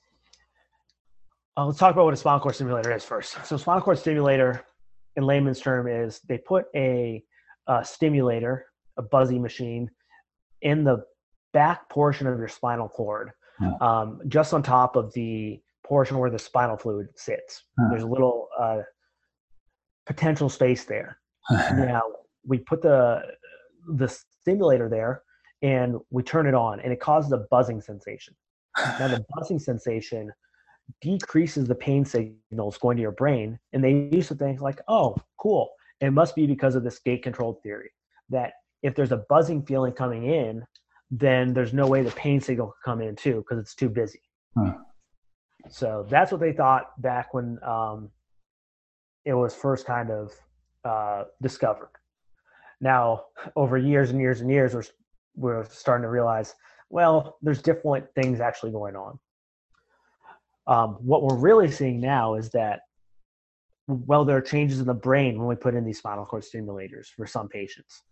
[1.55, 3.37] uh, let's talk about what a spinal cord stimulator is first.
[3.45, 4.65] So, spinal cord stimulator
[5.15, 7.23] in layman's term is they put a,
[7.67, 8.65] a stimulator,
[8.97, 9.89] a buzzy machine,
[10.61, 11.03] in the
[11.53, 13.73] back portion of your spinal cord, yeah.
[13.81, 17.63] um, just on top of the portion where the spinal fluid sits.
[17.89, 18.81] There's a little uh,
[20.05, 21.19] potential space there.
[21.51, 22.01] now
[22.45, 23.21] we put the
[23.95, 25.23] the stimulator there
[25.61, 28.35] and we turn it on and it causes a buzzing sensation.
[28.77, 30.31] Now the buzzing sensation
[31.01, 33.59] decreases the pain signals going to your brain.
[33.73, 35.69] And they used to think like, oh, cool.
[36.01, 37.91] It must be because of this gate controlled theory
[38.29, 40.63] that if there's a buzzing feeling coming in,
[41.11, 44.21] then there's no way the pain signal can come in too because it's too busy.
[44.57, 44.73] Huh.
[45.69, 48.09] So that's what they thought back when um,
[49.25, 50.31] it was first kind of
[50.85, 51.91] uh, discovered.
[52.79, 53.25] Now,
[53.57, 54.83] over years and years and years, we're,
[55.35, 56.55] we're starting to realize
[56.89, 59.19] well, there's different things actually going on.
[60.69, 62.81] Um, what we're really seeing now is that,
[63.87, 67.07] well, there are changes in the brain when we put in these spinal cord stimulators
[67.07, 68.03] for some patients.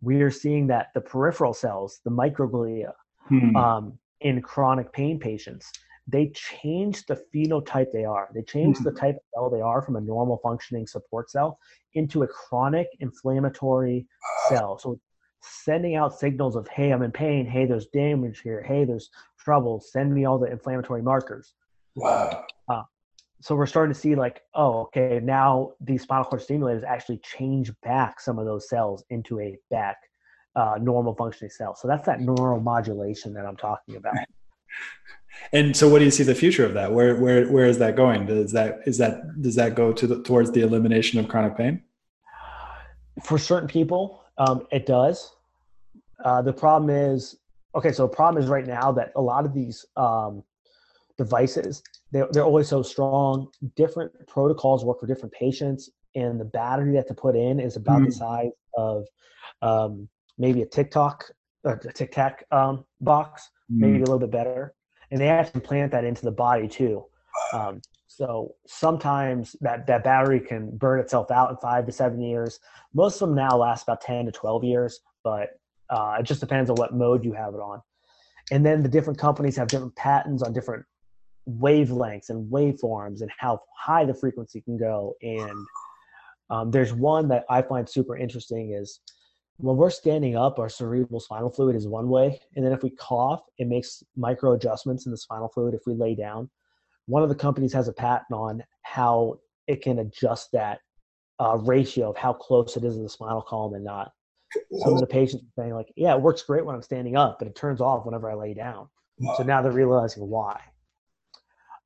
[0.00, 2.92] We are seeing that the peripheral cells, the microglia,
[3.28, 3.54] hmm.
[3.54, 5.70] um, in chronic pain patients,
[6.08, 8.30] they change the phenotype they are.
[8.34, 8.84] They change hmm.
[8.84, 11.58] the type of cell they are from a normal functioning support cell
[11.92, 14.06] into a chronic inflammatory
[14.48, 14.78] cell.
[14.78, 14.98] So
[15.42, 17.44] sending out signals of, hey, I'm in pain.
[17.44, 18.62] Hey, there's damage here.
[18.62, 19.80] Hey, there's trouble.
[19.80, 21.52] Send me all the inflammatory markers.
[21.94, 22.44] Wow.
[22.68, 22.82] Uh,
[23.40, 27.72] so we're starting to see like, oh, okay, now these spinal cord stimulators actually change
[27.82, 29.96] back some of those cells into a back
[30.56, 31.74] uh, normal functioning cell.
[31.74, 34.14] So that's that neuromodulation that I'm talking about.
[35.52, 36.92] And so, what do you see the future of that?
[36.92, 38.26] Where where where is that going?
[38.26, 41.82] Does that is that does that go to the, towards the elimination of chronic pain?
[43.24, 45.34] For certain people, um, it does.
[46.24, 47.36] Uh, the problem is,
[47.74, 50.42] okay, so the problem is right now that a lot of these um,
[51.20, 53.48] devices, they're, they're always so strong.
[53.76, 58.00] Different protocols work for different patients, and the battery that to put in is about
[58.00, 58.06] mm.
[58.06, 59.06] the size of
[59.62, 60.08] um,
[60.38, 61.24] maybe a TikTok,
[61.64, 63.78] a Tic Tac um, box, mm.
[63.78, 64.74] maybe a little bit better.
[65.10, 67.04] And they have to implant that into the body too.
[67.52, 72.60] Um, so sometimes that, that battery can burn itself out in five to seven years.
[72.94, 75.50] Most of them now last about 10 to 12 years, but
[75.90, 77.82] uh, it just depends on what mode you have it on.
[78.50, 80.84] And then the different companies have different patents on different
[81.48, 85.14] wavelengths and waveforms and how high the frequency can go.
[85.22, 85.66] And
[86.50, 89.00] um, there's one that I find super interesting is
[89.56, 92.40] when we're standing up, our cerebral spinal fluid is one way.
[92.56, 95.94] And then if we cough, it makes micro adjustments in the spinal fluid if we
[95.94, 96.50] lay down
[97.10, 100.78] one of the companies has a patent on how it can adjust that
[101.40, 104.12] uh, ratio of how close it is to the spinal column and not.
[104.78, 107.38] Some of the patients are saying like, yeah, it works great when I'm standing up,
[107.38, 108.88] but it turns off whenever I lay down.
[109.36, 110.60] So now they're realizing why.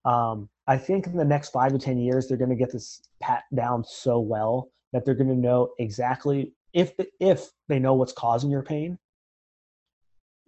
[0.05, 3.03] Um, I think in the next five to 10 years, they're going to get this
[3.21, 7.95] pat down so well that they're going to know exactly if, the, if they know
[7.95, 8.99] what's causing your pain,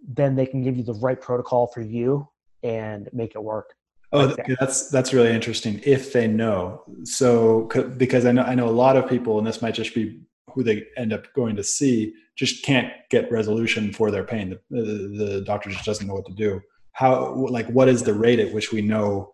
[0.06, 2.28] then they can give you the right protocol for you
[2.62, 3.74] and make it work.
[4.12, 5.80] Oh, that's that's really interesting.
[5.84, 9.60] If they know, so because I know I know a lot of people, and this
[9.60, 10.20] might just be
[10.54, 14.56] who they end up going to see, just can't get resolution for their pain.
[14.70, 16.60] The, the, the doctor just doesn't know what to do.
[16.92, 19.32] How like what is the rate at which we know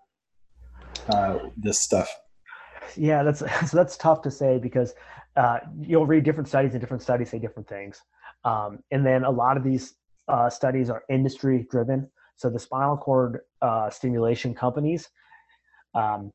[1.08, 2.08] uh, this stuff?
[2.96, 3.40] Yeah, that's
[3.70, 4.94] so that's tough to say because
[5.36, 8.00] uh, you'll read different studies and different studies say different things,
[8.44, 9.94] um, and then a lot of these
[10.28, 12.10] uh, studies are industry driven.
[12.36, 15.08] So the spinal cord uh, stimulation companies,
[15.94, 16.32] um,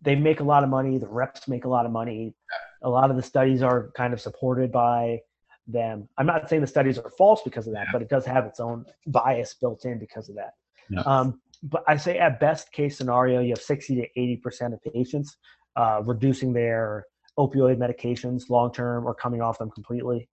[0.00, 0.98] they make a lot of money.
[0.98, 2.34] The reps make a lot of money.
[2.82, 5.20] A lot of the studies are kind of supported by
[5.66, 6.08] them.
[6.18, 8.60] I'm not saying the studies are false because of that, but it does have its
[8.60, 10.54] own bias built in because of that.
[10.90, 11.00] Yeah.
[11.00, 14.80] Um, but I say at best case scenario, you have 60 to 80 percent of
[14.92, 15.36] patients
[15.76, 17.06] uh, reducing their
[17.38, 20.28] opioid medications long term or coming off them completely.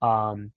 [0.00, 0.52] Um,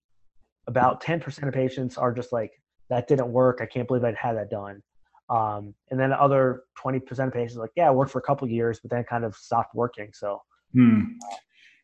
[0.67, 2.51] about 10 percent of patients are just like
[2.89, 3.59] that didn't work.
[3.61, 4.81] I can't believe I'd had that done.
[5.29, 8.47] Um, and then the other 20% of patients like, yeah, it worked for a couple
[8.47, 10.09] years, but then kind of stopped working.
[10.11, 10.41] So
[10.73, 11.01] hmm.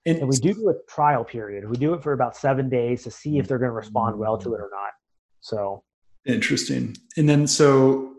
[0.08, 1.70] and, and we do do a trial period.
[1.70, 4.38] We do it for about seven days to see if they're going to respond well
[4.40, 4.94] to it or not.
[5.42, 5.84] So
[6.26, 6.98] interesting.
[7.18, 8.15] And then, so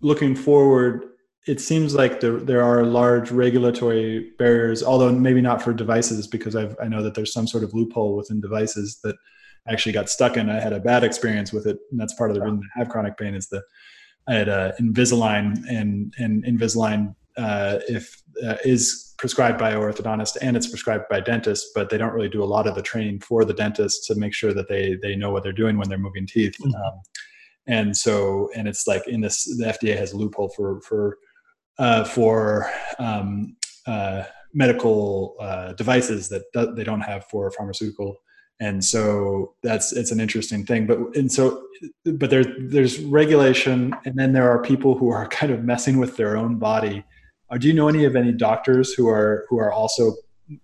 [0.00, 1.04] looking forward,
[1.46, 6.56] it seems like there, there are large regulatory barriers, although maybe not for devices, because
[6.56, 9.16] I've, I know that there's some sort of loophole within devices that
[9.68, 10.50] actually got stuck in.
[10.50, 12.88] I had a bad experience with it, and that's part of the reason I have
[12.88, 13.62] chronic pain is the
[14.28, 20.56] I had uh, Invisalign, and and Invisalign uh, if uh, is prescribed by orthodontist and
[20.56, 23.44] it's prescribed by dentist, but they don't really do a lot of the training for
[23.44, 26.26] the dentist to make sure that they they know what they're doing when they're moving
[26.26, 26.56] teeth.
[26.60, 26.74] Mm-hmm.
[26.74, 27.00] Um,
[27.66, 31.18] and so, and it's like in this, the FDA has a loophole for for
[31.78, 33.56] uh, for um,
[33.86, 36.44] uh, medical uh, devices that
[36.76, 38.16] they don't have for pharmaceutical.
[38.58, 41.62] And so that's it's an interesting thing but and so
[42.14, 46.16] but there there's regulation and then there are people who are kind of messing with
[46.16, 47.04] their own body.
[47.50, 50.14] Uh, do you know any of any doctors who are who are also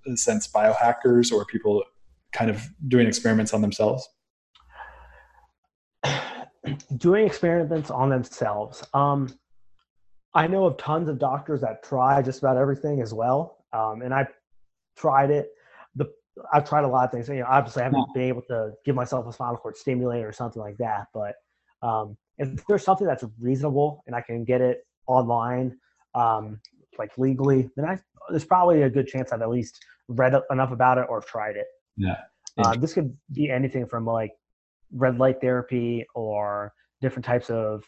[0.07, 1.85] a sense biohackers or people
[2.33, 4.09] kind of doing experiments on themselves
[6.97, 9.29] doing experiments on themselves um,
[10.35, 14.15] i know of tons of doctors that try just about everything as well um, and
[14.15, 14.27] i
[14.97, 15.51] tried it
[15.95, 16.11] The
[16.53, 17.29] I've tried a lot of things.
[17.29, 18.13] You know, obviously, I haven't yeah.
[18.15, 21.09] been able to give myself a spinal cord stimulator or something like that.
[21.13, 21.35] But
[21.83, 25.79] um, if there's something that's reasonable and I can get it online,
[26.15, 26.61] um,
[26.99, 27.99] like legally, then I
[28.31, 31.67] there's probably a good chance I've at least read enough about it or tried it.
[31.97, 32.21] Yeah.
[32.59, 34.33] Uh, this could be anything from like
[34.93, 37.83] red light therapy or different types of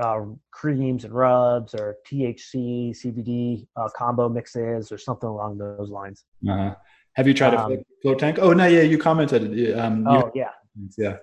[0.00, 6.24] uh, creams and rubs or THC, CBD uh, combo mixes or something along those lines.
[6.48, 6.74] Uh-huh.
[7.14, 8.38] Have you tried um, a float tank?
[8.40, 9.78] Oh no, yeah, you commented.
[9.78, 10.48] Um, oh yeah,
[10.96, 11.16] yeah,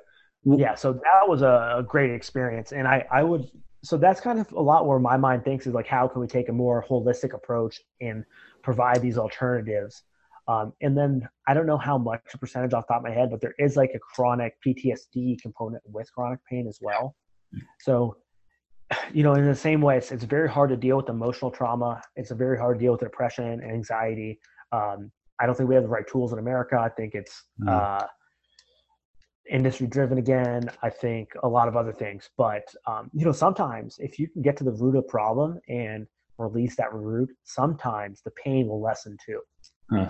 [0.43, 0.75] yeah.
[0.75, 3.49] So that was a, great experience, and I I would
[3.83, 6.27] so that's kind of a lot where my mind thinks is like how can we
[6.27, 8.23] take a more holistic approach and
[8.61, 10.03] provide these alternatives.
[10.49, 13.29] Um, and then I don't know how much percentage off the top of my head,
[13.29, 17.15] but there is like a chronic PTSD component with chronic pain as well.
[17.79, 18.17] So
[19.13, 22.01] you know, in the same way, it's, it's very hard to deal with emotional trauma.
[22.15, 24.39] It's a very hard to deal with depression and anxiety.
[24.71, 26.77] Um, I don't think we have the right tools in America.
[26.77, 27.69] I think it's mm.
[27.69, 28.05] uh,
[29.49, 30.69] industry driven again.
[30.81, 32.29] I think a lot of other things.
[32.37, 35.59] But, um, you know, sometimes if you can get to the root of the problem
[35.67, 39.39] and release that root, sometimes the pain will lessen too.
[39.89, 40.09] Huh.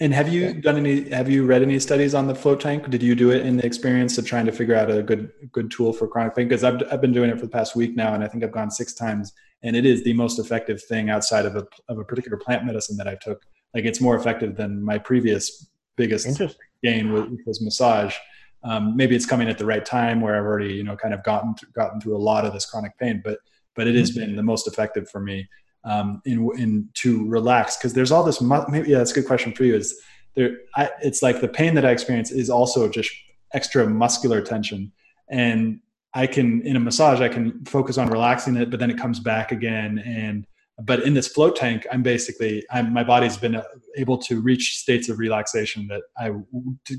[0.00, 1.08] And have you done any?
[1.10, 2.90] Have you read any studies on the float tank?
[2.90, 5.70] Did you do it in the experience of trying to figure out a good good
[5.70, 6.48] tool for chronic pain?
[6.48, 8.50] Because I've I've been doing it for the past week now, and I think I've
[8.52, 12.04] gone six times, and it is the most effective thing outside of a of a
[12.04, 13.44] particular plant medicine that I took.
[13.74, 16.40] Like it's more effective than my previous biggest
[16.82, 18.16] gain, which was massage.
[18.64, 21.22] Um, maybe it's coming at the right time where I've already you know kind of
[21.22, 23.38] gotten gotten through a lot of this chronic pain, but
[23.76, 24.20] but it has mm-hmm.
[24.20, 25.48] been the most effective for me
[25.84, 29.26] um, in, in to relax because there's all this mu- maybe yeah that's a good
[29.26, 30.00] question for you is
[30.34, 33.10] there I, it's like the pain that i experience is also just
[33.54, 34.92] extra muscular tension.
[35.28, 35.80] And
[36.14, 39.20] i can in a massage i can focus on relaxing it but then it comes
[39.20, 39.98] back again.
[39.98, 40.46] And
[40.82, 43.64] but in this float tank i'm basically I'm, my body's been uh,
[43.96, 46.30] able to reach states of relaxation that i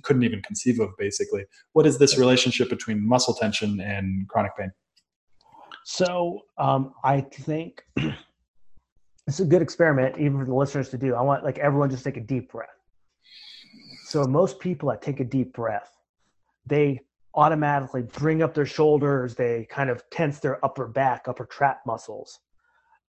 [0.03, 1.45] couldn't even conceive of basically.
[1.73, 4.71] What is this relationship between muscle tension and chronic pain?
[5.85, 7.83] So um, i think
[9.27, 11.15] it's a good experiment even for the listeners to do.
[11.15, 12.69] I want like everyone just take a deep breath.
[14.05, 15.89] So most people that take a deep breath
[16.65, 17.01] they
[17.35, 22.39] automatically bring up their shoulders they kind of tense their upper back upper trap muscles.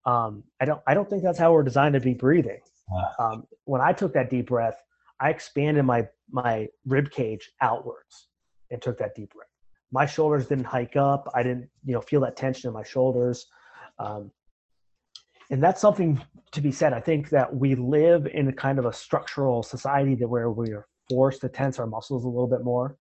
[0.06, 2.60] Um, i don't i don't think that's how we're designed to be breathing.
[3.18, 4.82] Um, when i took that deep breath
[5.20, 8.28] i expanded my my rib cage outwards
[8.70, 9.48] and took that deep breath.
[9.92, 11.30] My shoulders didn't hike up.
[11.34, 13.46] I didn't you know feel that tension in my shoulders.
[13.98, 14.30] Um,
[15.51, 16.20] and that's something
[16.53, 16.92] to be said.
[16.92, 20.72] I think that we live in a kind of a structural society that where we
[20.72, 22.97] are forced to tense our muscles a little bit more.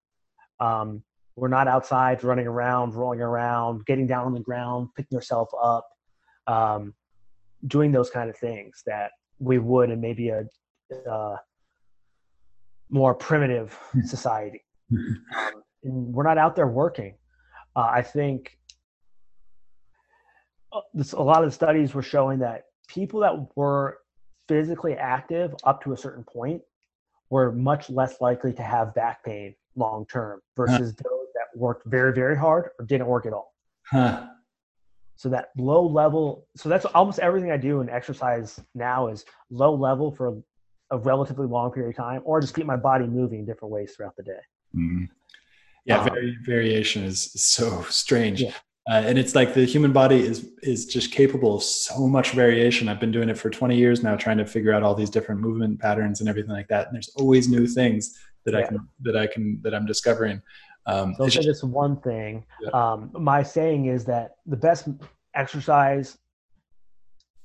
[0.59, 1.03] Um,
[1.35, 5.87] we're not outside running around, rolling around, getting down on the ground, picking yourself up,
[6.47, 6.93] um,
[7.65, 10.45] doing those kind of things that we would in maybe a
[11.09, 11.37] uh,
[12.89, 14.01] more primitive hmm.
[14.01, 14.63] society.
[14.91, 17.15] Um, we're not out there working.
[17.75, 18.57] Uh, I think
[20.93, 23.99] this, a lot of the studies were showing that people that were
[24.47, 26.61] physically active up to a certain point
[27.29, 31.09] were much less likely to have back pain long term versus huh.
[31.09, 33.53] those that worked very very hard or didn't work at all
[33.89, 34.27] huh.
[35.15, 39.73] so that low level so that's almost everything i do in exercise now is low
[39.73, 40.37] level for
[40.91, 43.93] a relatively long period of time or just keep my body moving in different ways
[43.95, 44.39] throughout the day
[44.75, 45.05] mm-hmm.
[45.85, 48.53] yeah um, variation is so strange yeah.
[48.89, 52.89] Uh, and it's like the human body is is just capable of so much variation.
[52.89, 55.39] I've been doing it for 20 years now, trying to figure out all these different
[55.39, 56.87] movement patterns and everything like that.
[56.87, 58.59] And there's always new things that yeah.
[58.59, 60.41] I can that I can that I'm discovering.
[60.85, 62.45] Um, so I'll say this one thing.
[62.61, 62.69] Yeah.
[62.71, 64.89] Um, my saying is that the best
[65.33, 66.17] exercise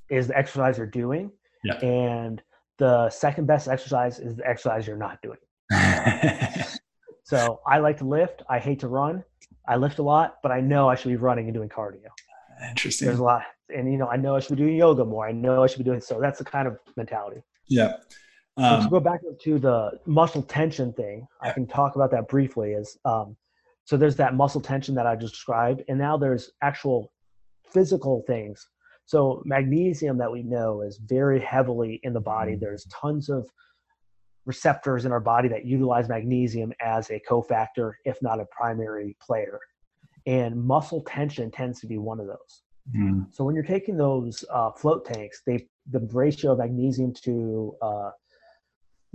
[0.09, 1.31] is the exercise you're doing,
[1.63, 1.75] yeah.
[1.75, 2.41] and
[2.79, 5.37] the second best exercise is the exercise you're not doing.
[7.23, 8.41] so I like to lift.
[8.49, 9.23] I hate to run.
[9.69, 12.07] I lift a lot, but I know I should be running and doing cardio.
[12.67, 13.05] Interesting.
[13.05, 13.43] There's a lot,
[13.73, 15.27] and you know, I know I should be doing yoga more.
[15.27, 16.19] I know I should be doing so.
[16.19, 17.41] That's the kind of mentality.
[17.67, 17.93] Yeah.
[18.57, 21.49] Um, to go back to the muscle tension thing, yeah.
[21.49, 22.71] I can talk about that briefly.
[22.71, 23.37] Is um,
[23.85, 27.13] so there's that muscle tension that I just described, and now there's actual
[27.71, 28.67] physical things.
[29.05, 32.53] So magnesium that we know is very heavily in the body.
[32.53, 32.61] Mm-hmm.
[32.61, 33.47] There's tons of
[34.49, 39.59] receptors in our body that utilize magnesium as a cofactor, if not a primary player.
[40.25, 42.63] And muscle tension tends to be one of those.
[42.97, 43.27] Mm.
[43.31, 48.09] So when you're taking those uh, float tanks, they the ratio of magnesium to uh,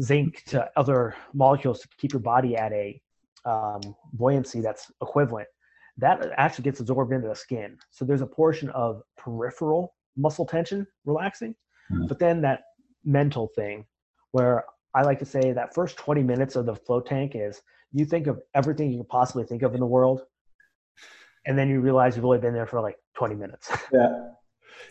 [0.01, 3.01] zinc to other molecules to keep your body at a
[3.45, 3.81] um,
[4.13, 5.49] buoyancy that's equivalent.
[5.99, 7.77] That actually gets absorbed into the skin.
[7.91, 11.55] So there's a portion of peripheral muscle tension relaxing,
[11.91, 12.09] mm.
[12.09, 12.61] but then that
[13.05, 13.85] mental thing
[14.31, 14.65] where
[14.95, 18.27] I like to say that first 20 minutes of the float tank is you think
[18.27, 20.23] of everything you can possibly think of in the world,
[21.47, 23.71] and then you realize you've only been there for like 20 minutes.
[23.93, 24.31] yeah.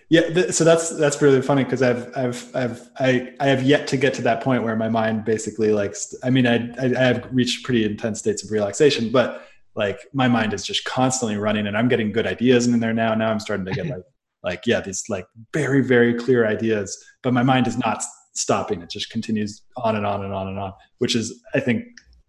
[0.09, 3.87] Yeah, th- so that's that's really funny because I've I've I've I, I have yet
[3.87, 7.03] to get to that point where my mind basically like I mean I, I I
[7.03, 11.67] have reached pretty intense states of relaxation, but like my mind is just constantly running
[11.67, 14.03] and i'm getting good ideas in there now now i'm starting to get like
[14.43, 18.03] like yeah these like very very clear ideas but my mind is not
[18.33, 18.81] stopping.
[18.81, 21.83] It just continues on and on and on and on which is i think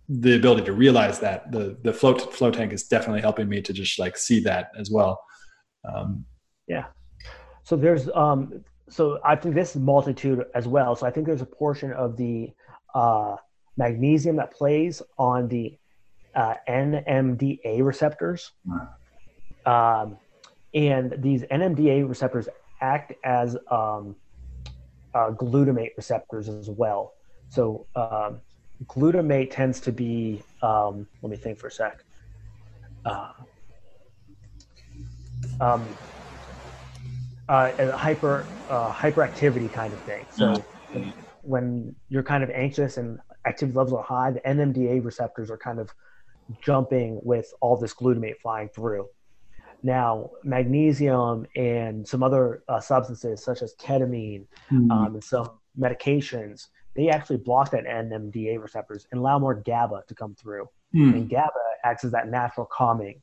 [0.08, 3.72] the ability to realize that the the float flow tank is definitely helping me to
[3.72, 5.18] just like see that as well.
[5.88, 6.26] Um,
[6.66, 6.86] yeah.
[7.62, 10.94] So there's um so i think this is multitude as well.
[10.94, 12.50] So i think there's a portion of the
[12.94, 13.36] uh
[13.76, 15.78] magnesium that plays on the
[16.34, 18.52] uh, NMDA receptors.
[19.66, 20.18] Um,
[20.74, 22.48] and these NMDA receptors
[22.80, 24.16] act as um,
[25.14, 27.14] uh, glutamate receptors as well.
[27.48, 28.40] So um,
[28.86, 32.04] glutamate tends to be, um, let me think for a sec.
[33.04, 33.32] Uh,
[35.60, 35.86] um,
[37.48, 40.24] uh, a hyper uh, hyperactivity kind of thing.
[40.30, 40.64] So
[41.42, 45.78] when you're kind of anxious and activity levels are high, the NMDA receptors are kind
[45.78, 45.92] of
[46.62, 49.06] jumping with all this glutamate flying through.
[49.84, 54.90] Now, magnesium and some other uh, substances such as ketamine mm.
[54.90, 60.14] um, and some medications, they actually block that NMDA receptors and allow more GABA to
[60.14, 60.70] come through.
[60.94, 61.12] Mm.
[61.12, 61.50] And GABA
[61.84, 63.20] acts as that natural calming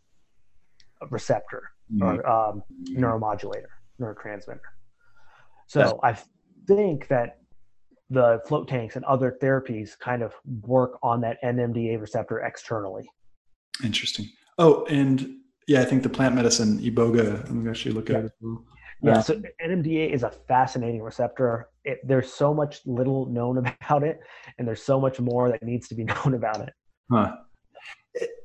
[1.10, 2.04] receptor mm.
[2.04, 3.66] or um, neuromodulator,
[4.00, 4.60] neurotransmitter.
[5.66, 6.16] So I
[6.68, 7.40] think that
[8.12, 13.10] the float tanks and other therapies kind of work on that NMDA receptor externally.
[13.84, 14.30] Interesting.
[14.60, 15.38] Oh, and
[15.68, 17.48] yeah, I think the plant medicine iboga.
[17.50, 18.32] I'm gonna actually look at it.
[18.42, 18.66] Well.
[19.04, 21.70] Yeah, uh, so NMDA is a fascinating receptor.
[21.84, 24.20] It, there's so much little known about it,
[24.58, 26.74] and there's so much more that needs to be known about it.
[27.12, 27.36] Huh.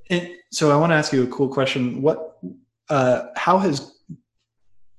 [0.08, 2.00] And so I want to ask you a cool question.
[2.00, 2.38] What,
[2.88, 3.92] uh, how has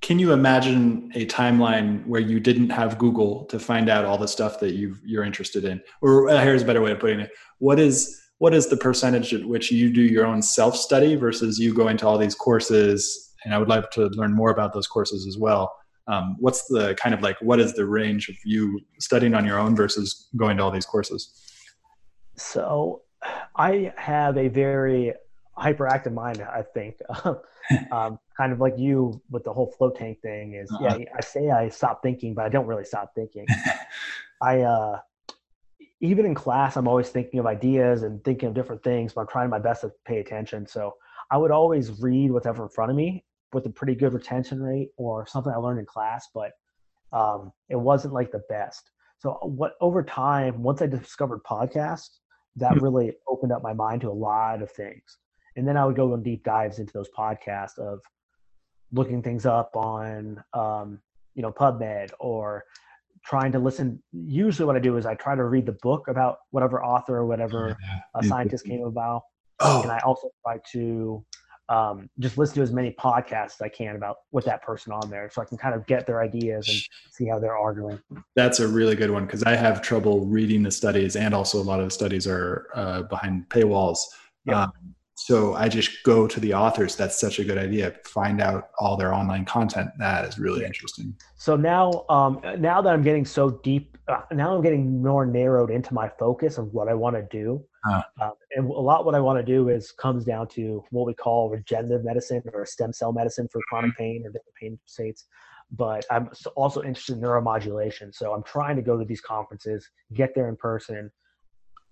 [0.02, 4.28] can you imagine a timeline where you didn't have Google to find out all the
[4.28, 5.82] stuff that you you're interested in?
[6.02, 9.34] Or uh, here's a better way of putting it: what is what is the percentage
[9.34, 13.34] at which you do your own self study versus you going to all these courses?
[13.44, 15.76] And I would like to learn more about those courses as well.
[16.08, 19.60] Um, what's the kind of like what is the range of you studying on your
[19.60, 21.34] own versus going to all these courses?
[22.36, 23.02] So,
[23.56, 25.14] I have a very
[25.58, 26.42] hyperactive mind.
[26.42, 26.98] I think.
[27.92, 30.98] um, kind of like you with the whole float tank thing is uh-huh.
[31.00, 33.46] yeah i say i stop thinking but i don't really stop thinking
[34.42, 35.00] i uh
[36.00, 39.28] even in class i'm always thinking of ideas and thinking of different things but i'm
[39.28, 40.68] trying my best to pay attention.
[40.68, 40.94] So
[41.32, 43.24] i would always read whatever in front of me
[43.54, 46.52] with a pretty good retention rate or something i learned in class but
[47.14, 48.92] um, it wasn't like the best.
[49.20, 52.20] So what over time once i discovered podcasts
[52.56, 52.84] that hmm.
[52.84, 55.18] really opened up my mind to a lot of things.
[55.56, 58.00] And then I would go on deep dives into those podcasts of
[58.92, 61.00] looking things up on um,
[61.34, 62.64] you know PubMed or
[63.28, 64.02] trying to listen.
[64.12, 67.26] Usually, what I do is I try to read the book about whatever author or
[67.26, 67.78] whatever
[68.16, 69.24] a scientist came about,
[69.60, 69.82] oh.
[69.84, 71.26] and I also try to
[71.70, 75.10] um, just listen to as many podcasts as I can about with that person on
[75.10, 76.80] there, so I can kind of get their ideas and
[77.12, 78.00] see how they're arguing.
[78.36, 81.64] That's a really good one because I have trouble reading the studies, and also a
[81.64, 84.00] lot of the studies are uh, behind paywalls.
[84.46, 84.64] Yeah.
[84.64, 84.72] Um,
[85.28, 86.96] so I just go to the authors.
[86.96, 87.94] That's such a good idea.
[88.06, 89.90] Find out all their online content.
[90.00, 91.14] That is really interesting.
[91.36, 95.70] So now, um, now that I'm getting so deep, uh, now I'm getting more narrowed
[95.70, 97.62] into my focus of what I want to do.
[97.92, 98.04] Uh,
[98.56, 101.50] and a lot what I want to do is comes down to what we call
[101.50, 104.04] regenerative medicine or stem cell medicine for chronic mm-hmm.
[104.04, 105.26] pain or different pain states.
[105.72, 108.16] But I'm also interested in neuromodulation.
[108.16, 111.12] So I'm trying to go to these conferences, get there in person,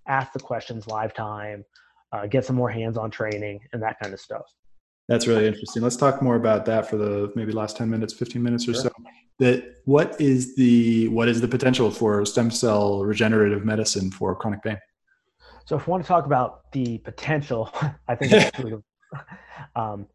[0.08, 1.66] ask the questions live time
[2.12, 4.45] uh, get some more hands-on training and that kind of stuff.
[5.08, 5.84] That's really interesting.
[5.84, 8.84] Let's talk more about that for the maybe last 10 minutes, 15 minutes or sure.
[8.84, 8.91] so.
[9.38, 14.64] That what is the what is the potential for stem cell regenerative medicine for chronic
[14.64, 14.78] pain?
[15.66, 17.70] So if we want to talk about the potential,
[18.08, 18.51] I think
[19.76, 20.08] um,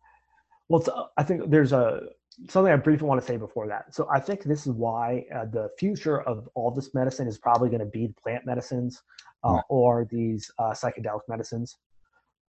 [0.71, 2.01] well, I think there's a
[2.49, 3.93] something I briefly want to say before that.
[3.93, 7.69] So I think this is why uh, the future of all this medicine is probably
[7.69, 9.03] going to be plant medicines
[9.43, 11.77] uh, or these uh, psychedelic medicines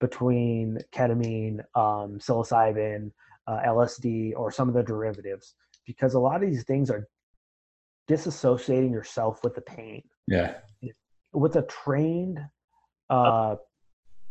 [0.00, 3.10] between ketamine, um, psilocybin,
[3.46, 5.54] uh, LSD, or some of the derivatives,
[5.86, 7.08] because a lot of these things are
[8.06, 10.02] disassociating yourself with the pain.
[10.28, 10.56] Yeah.
[11.32, 12.38] With a trained,
[13.08, 13.56] uh,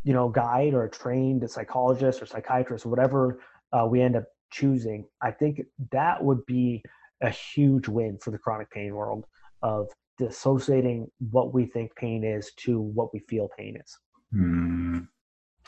[0.03, 3.39] you know, guide or a trained psychologist or psychiatrist, or whatever
[3.73, 5.61] uh, we end up choosing, I think
[5.91, 6.83] that would be
[7.21, 9.25] a huge win for the chronic pain world
[9.61, 13.97] of dissociating what we think pain is to what we feel pain is.
[14.33, 15.07] Mm.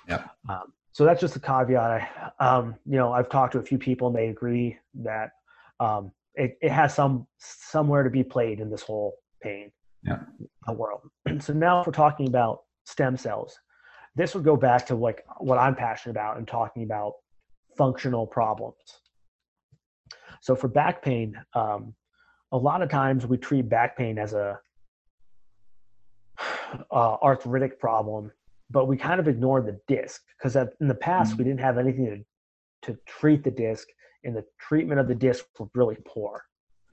[0.08, 0.26] Yeah.
[0.50, 2.34] Um, so that's just a caveat.
[2.40, 5.32] Um, you know, I've talked to a few people and they agree that
[5.80, 9.72] um, it, it has some somewhere to be played in this whole pain
[10.04, 10.20] yeah.
[10.70, 11.02] world.
[11.40, 13.58] so now if we're talking about stem cells,
[14.16, 17.14] this would go back to like what I'm passionate about and talking about
[17.78, 18.76] functional problems.
[20.42, 21.94] So for back pain, um,
[22.52, 24.60] a lot of times we treat back pain as a
[26.92, 28.32] uh, arthritic problem,
[28.70, 31.40] but we kind of ignore the disc because in the past mm-hmm.
[31.40, 32.26] we didn't have anything
[32.84, 33.88] to, to treat the disc,
[34.24, 36.44] and the treatment of the disc was really poor.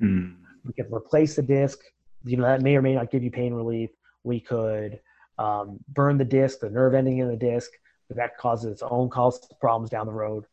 [0.03, 0.37] Mm.
[0.65, 1.79] We could replace the disc.
[2.25, 3.91] You know that may or may not give you pain relief.
[4.25, 5.01] We could
[5.39, 7.71] um, burn the disc, the nerve ending in the disc,
[8.09, 10.45] but that causes its own cause problems down the road.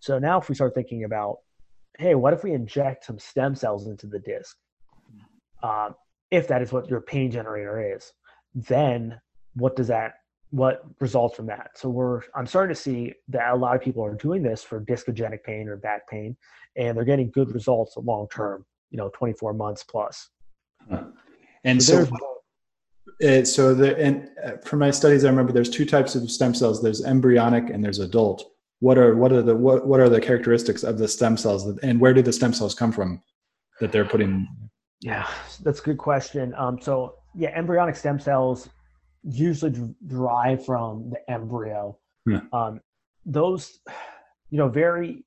[0.00, 1.38] So now, if we start thinking about,
[1.98, 4.56] hey, what if we inject some stem cells into the disc?
[5.62, 5.90] Uh,
[6.30, 8.12] if that is what your pain generator is,
[8.54, 9.20] then
[9.54, 10.14] what does that
[10.50, 11.72] what results from that?
[11.74, 14.80] So we're I'm starting to see that a lot of people are doing this for
[14.80, 16.36] discogenic pain or back pain,
[16.76, 18.64] and they're getting good results long term.
[18.90, 20.30] You know, 24 months plus.
[21.64, 22.38] And so, so
[23.20, 26.54] it, so the and uh, from my studies, I remember there's two types of stem
[26.54, 26.82] cells.
[26.82, 28.50] There's embryonic and there's adult.
[28.80, 32.00] What are what are the what, what are the characteristics of the stem cells, and
[32.00, 33.20] where do the stem cells come from
[33.80, 34.46] that they're putting?
[35.00, 35.26] Yeah,
[35.62, 36.54] that's a good question.
[36.56, 38.68] Um, so yeah, embryonic stem cells
[39.24, 39.74] usually
[40.06, 41.98] derive from the embryo.
[42.26, 42.40] Yeah.
[42.52, 42.80] Um,
[43.26, 43.80] those,
[44.50, 45.24] you know, very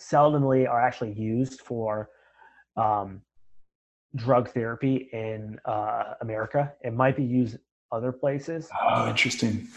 [0.00, 2.10] seldomly are actually used for
[2.76, 3.22] um,
[4.14, 6.72] drug therapy in uh, America.
[6.82, 7.56] It might be used
[7.92, 8.68] other places.
[8.82, 9.68] Oh, interesting.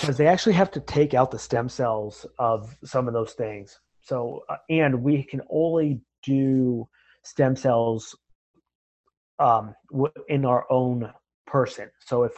[0.00, 3.78] Because they actually have to take out the stem cells of some of those things.
[4.00, 6.88] So, uh, and we can only do
[7.22, 8.16] stem cells
[9.38, 9.74] um,
[10.28, 11.12] in our own
[11.46, 11.90] person.
[12.00, 12.32] So, if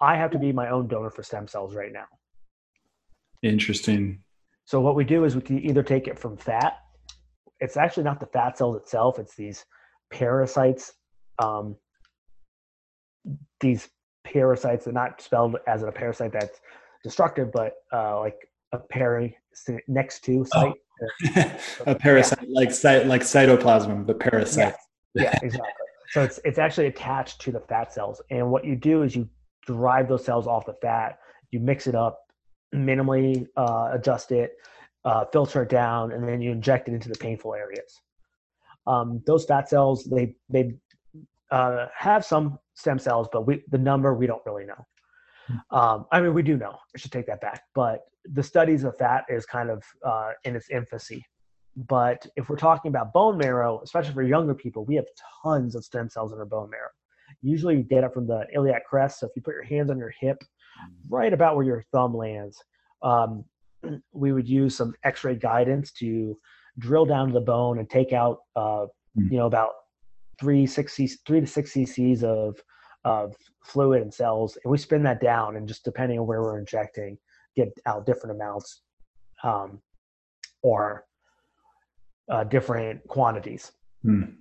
[0.00, 2.06] I have to be my own donor for stem cells right now.
[3.42, 4.22] Interesting.
[4.64, 6.76] So, what we do is we can either take it from fat.
[7.58, 9.64] It's actually not the fat cells itself, it's these
[10.12, 10.92] pericytes.
[11.38, 11.76] Um,
[13.60, 13.88] these
[14.26, 16.60] pericytes, they're not spelled as a parasite that's
[17.02, 19.36] destructive, but uh, like a peri
[19.86, 20.72] next to site.
[20.72, 21.54] Oh.
[21.86, 22.60] a parasite yeah.
[22.60, 24.74] like site like cytoplasm, but pericyte.
[25.14, 25.22] Yeah.
[25.22, 25.72] yeah, exactly.
[26.10, 29.28] So it's it's actually attached to the fat cells, and what you do is you
[29.66, 31.18] derive those cells off the fat.
[31.50, 32.18] You mix it up,
[32.74, 34.56] minimally uh, adjust it,
[35.04, 38.00] uh, filter it down, and then you inject it into the painful areas.
[38.86, 40.74] Um, those fat cells, they they
[41.50, 44.86] uh, have some stem cells, but we the number we don't really know.
[45.48, 45.76] Hmm.
[45.76, 46.72] Um, I mean, we do know.
[46.72, 47.62] I should take that back.
[47.74, 51.24] But the studies of fat is kind of uh, in its infancy.
[51.76, 55.06] But if we're talking about bone marrow, especially for younger people, we have
[55.42, 56.88] tons of stem cells in our bone marrow.
[57.42, 59.20] Usually, you get it from the iliac crest.
[59.20, 60.38] So if you put your hands on your hip,
[60.80, 60.92] hmm.
[61.08, 62.58] right about where your thumb lands,
[63.02, 63.44] um,
[64.12, 66.36] we would use some X-ray guidance to
[66.78, 68.86] drill down to the bone and take out, uh,
[69.18, 69.30] mm.
[69.30, 69.72] you know, about
[70.38, 72.56] three six three to six cc's of
[73.04, 73.34] of
[73.64, 77.18] fluid and cells, and we spin that down, and just depending on where we're injecting,
[77.56, 78.82] get out different amounts,
[79.42, 79.80] um,
[80.62, 81.06] or
[82.28, 83.72] uh, different quantities.
[84.04, 84.36] Mm.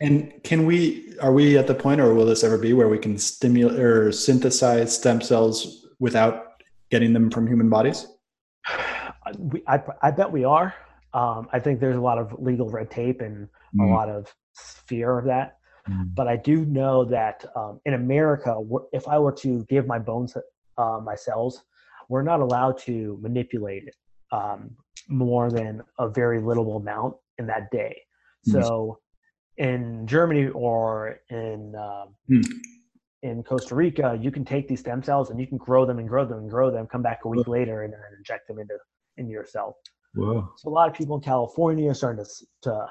[0.00, 1.14] And can we?
[1.20, 4.12] Are we at the point, or will this ever be, where we can stimulate or
[4.12, 8.06] synthesize stem cells without getting them from human bodies?
[9.40, 10.72] We, I, I bet we are.
[11.12, 13.84] Um, I think there's a lot of legal red tape and mm.
[13.84, 14.32] a lot of
[14.86, 15.55] fear of that.
[15.88, 16.14] Mm.
[16.14, 18.58] But I do know that um, in America,
[18.92, 20.36] if I were to give my bones,
[20.78, 21.62] uh, my cells,
[22.08, 23.96] we're not allowed to manipulate it
[24.32, 24.70] um,
[25.08, 28.00] more than a very little amount in that day.
[28.48, 28.52] Mm.
[28.52, 28.98] So
[29.56, 32.46] in Germany or in um, mm.
[33.22, 36.08] in Costa Rica, you can take these stem cells and you can grow them and
[36.08, 36.86] grow them and grow them.
[36.86, 38.76] Come back a week later and then inject them into
[39.16, 39.76] into yourself.
[40.14, 40.50] Whoa.
[40.56, 42.30] So a lot of people in California are starting to,
[42.62, 42.86] to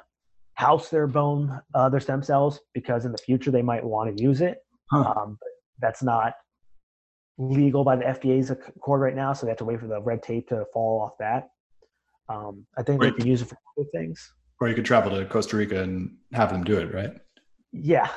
[0.56, 4.24] house their bone, uh, their stem cells, because in the future they might want to
[4.24, 4.60] use it.
[4.92, 5.14] Huh.
[5.18, 5.50] Um, but
[5.80, 6.34] that's not
[7.38, 10.24] legal by the FDA's accord right now, so they have to wait for the red
[10.24, 11.50] tape to fall off that.
[12.30, 14.34] Um, I think they can use it for other things.
[14.60, 17.12] Or you could travel to Costa Rica and have them do it, right?
[17.72, 18.10] Yeah.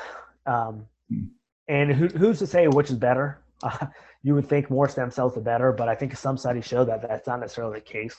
[0.45, 1.25] Um, hmm.
[1.67, 3.41] And who, who's to say which is better?
[3.61, 3.87] Uh,
[4.23, 7.01] you would think more stem cells the better, but I think some studies show that
[7.01, 8.15] that's not necessarily the case.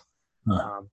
[0.46, 0.54] Huh.
[0.54, 0.90] Um,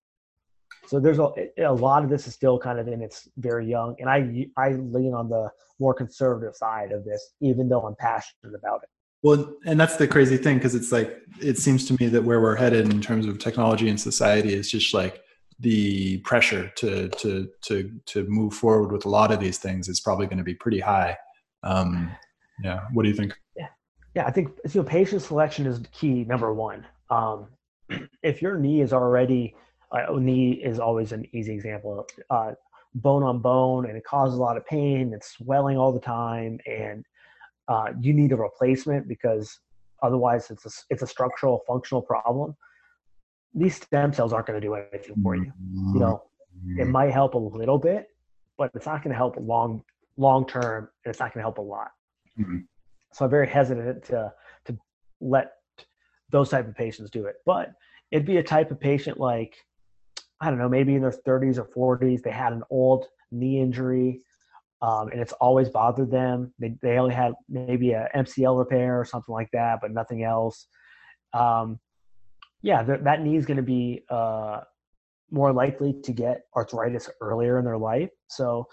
[0.88, 1.28] so there's a,
[1.58, 4.70] a lot of this is still kind of in its very young, and I I
[4.70, 8.88] lean on the more conservative side of this, even though I'm passionate about it.
[9.22, 12.40] Well, and that's the crazy thing because it's like it seems to me that where
[12.40, 15.22] we're headed in terms of technology and society is just like
[15.60, 20.00] the pressure to to to to move forward with a lot of these things is
[20.00, 21.16] probably going to be pretty high.
[21.64, 22.10] Um,
[22.62, 23.34] yeah, what do you think?
[23.56, 23.66] Yeah,
[24.14, 26.86] yeah, I think you know patient selection is key number one.
[27.10, 27.48] Um,
[28.22, 29.54] if your knee is already
[29.92, 32.06] uh, knee is always an easy example.
[32.30, 32.52] Uh,
[32.94, 36.58] bone on bone and it causes a lot of pain it's swelling all the time
[36.66, 37.04] and
[37.68, 39.60] uh, you need a replacement because
[40.02, 42.56] otherwise it's a, it's a structural functional problem.
[43.54, 45.52] These stem cells aren't going to do anything for you.
[45.94, 46.22] You know
[46.78, 46.90] it Mm-hmm.
[46.92, 48.06] might help a little bit
[48.56, 49.82] but it's not going to help long
[50.16, 51.90] long term and it's not going to help a lot.
[52.38, 52.64] Mhm.
[53.12, 54.32] so i'm very hesitant to
[54.66, 54.76] to
[55.20, 55.52] let
[56.30, 57.36] those type of patients do it.
[57.46, 57.72] But
[58.10, 59.54] it'd be a type of patient like
[60.40, 64.22] i don't know maybe in their 30s or 40s they had an old knee injury
[64.80, 66.52] um, and it's always bothered them.
[66.58, 70.66] They, they only had maybe a mcl repair or something like that but nothing else.
[71.32, 71.80] Um,
[72.62, 74.60] yeah th- that knee is going to be uh,
[75.30, 78.10] more likely to get arthritis earlier in their life.
[78.28, 78.68] So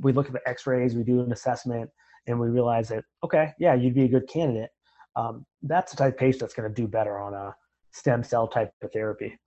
[0.00, 1.90] we look at the x-rays we do an assessment
[2.26, 4.70] and we realize that okay yeah you'd be a good candidate.
[5.14, 7.54] Um, that's the type of patient that's going to do better on a
[7.92, 9.38] stem cell type of therapy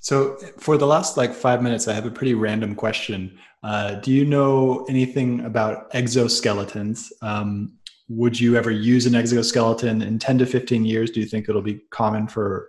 [0.00, 3.38] So, for the last like five minutes, I have a pretty random question.
[3.62, 7.10] Uh, do you know anything about exoskeletons?
[7.20, 7.78] Um,
[8.08, 11.10] would you ever use an exoskeleton in 10 to 15 years?
[11.10, 12.68] Do you think it'll be common for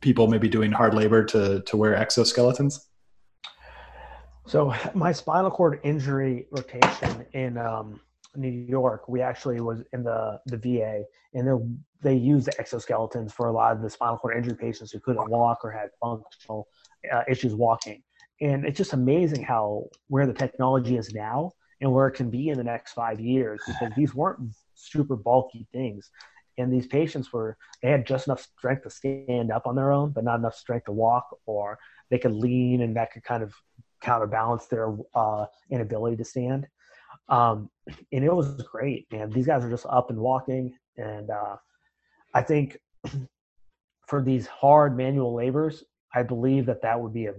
[0.00, 2.78] people maybe doing hard labor to, to wear exoskeletons?
[4.46, 8.00] So my spinal cord injury rotation in um,
[8.36, 13.32] New York, we actually was in the the VA, and they they used the exoskeletons
[13.32, 16.68] for a lot of the spinal cord injury patients who couldn't walk or had functional
[17.12, 18.02] uh, issues walking.
[18.40, 22.48] And it's just amazing how where the technology is now and where it can be
[22.48, 26.10] in the next five years because these weren't super bulky things.
[26.58, 30.10] And these patients were they had just enough strength to stand up on their own,
[30.10, 31.78] but not enough strength to walk, or
[32.10, 33.54] they could lean and that could kind of
[34.00, 36.66] counterbalance their uh, inability to stand.
[37.28, 37.70] Um,
[38.12, 39.30] and it was great, man.
[39.30, 41.56] These guys are just up and walking, and uh,
[42.34, 42.78] I think
[44.06, 47.34] for these hard manual labors, I believe that that would be a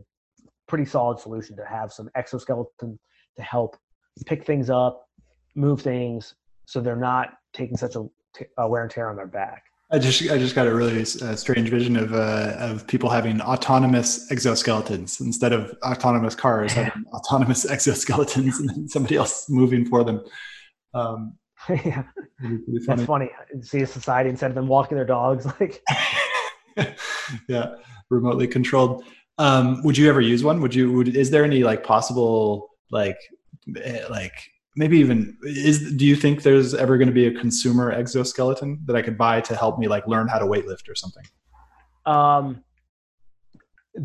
[0.68, 3.00] pretty solid solution to have some exoskeleton
[3.38, 3.78] to help
[4.26, 5.08] pick things up,
[5.56, 6.36] move things,
[6.66, 9.64] so they're not taking such a, wear and tear on their back.
[9.90, 13.40] I just I just got a really uh, strange vision of uh, of people having
[13.40, 20.22] autonomous exoskeletons instead of autonomous cars having autonomous exoskeletons and somebody else moving for them.
[20.94, 21.38] Um,
[21.70, 22.04] yeah,
[22.38, 23.30] pretty that's funny.
[23.62, 25.82] See a society instead of them walking their dogs, like
[27.48, 27.76] yeah,
[28.10, 29.06] remotely controlled.
[29.38, 30.60] Um, would you ever use one?
[30.62, 30.92] Would you?
[30.92, 33.18] Would is there any like possible like
[33.82, 34.34] eh, like
[34.78, 38.95] maybe even is do you think there's ever going to be a consumer exoskeleton that
[38.95, 41.23] I could buy to help me like learn how to weightlift or something?
[42.05, 42.63] Um,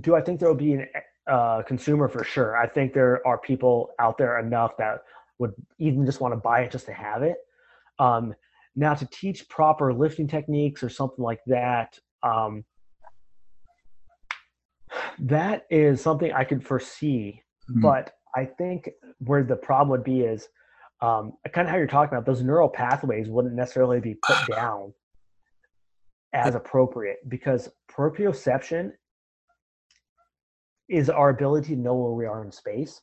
[0.01, 0.89] do I think there will be an
[1.31, 2.57] uh, consumer for sure?
[2.57, 5.03] I think there are people out there enough that
[5.39, 7.37] would even just want to buy it just to have it.
[7.99, 8.35] Um,
[8.75, 12.65] now, to teach proper lifting techniques or something like that, um,
[15.19, 17.43] that is something I could foresee.
[17.69, 17.83] Mhm.
[17.83, 20.49] But I think where the problem would be is
[21.03, 24.95] um, kind of how you're talking about those neural pathways wouldn't necessarily be put down
[26.33, 28.93] as appropriate because proprioception
[30.89, 33.01] is our ability to know where we are in space.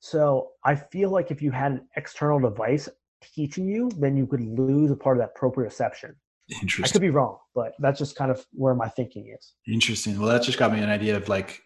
[0.00, 2.88] So I feel like if you had an external device
[3.22, 6.14] teaching you, then you could lose a part of that proprioception.
[6.62, 6.84] Interesting.
[6.84, 9.54] I could be wrong, but that's just kind of where my thinking is.
[9.66, 10.18] Interesting.
[10.18, 11.60] Well, that just got me an idea of like,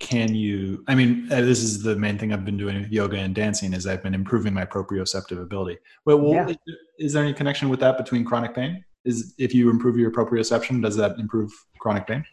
[0.00, 0.82] can you?
[0.88, 3.74] I mean, uh, this is the main thing I've been doing with yoga and dancing
[3.74, 5.78] is I've been improving my proprioceptive ability.
[6.06, 6.48] Well, well Yeah.
[6.48, 6.56] is,
[6.98, 8.84] is there any connection with that between chronic pain?
[9.04, 12.24] Is if you improve your proprioception, does that improve chronic pain?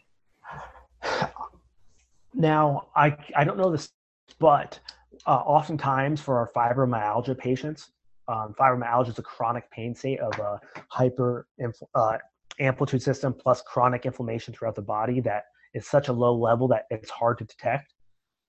[2.34, 3.90] Now, I I don't know this,
[4.38, 4.78] but
[5.26, 7.90] uh, oftentimes for our fibromyalgia patients,
[8.28, 11.46] um, fibromyalgia is a chronic pain state of a hyper
[11.94, 12.18] uh,
[12.60, 15.44] amplitude system plus chronic inflammation throughout the body that
[15.78, 17.94] is such a low level that it's hard to detect.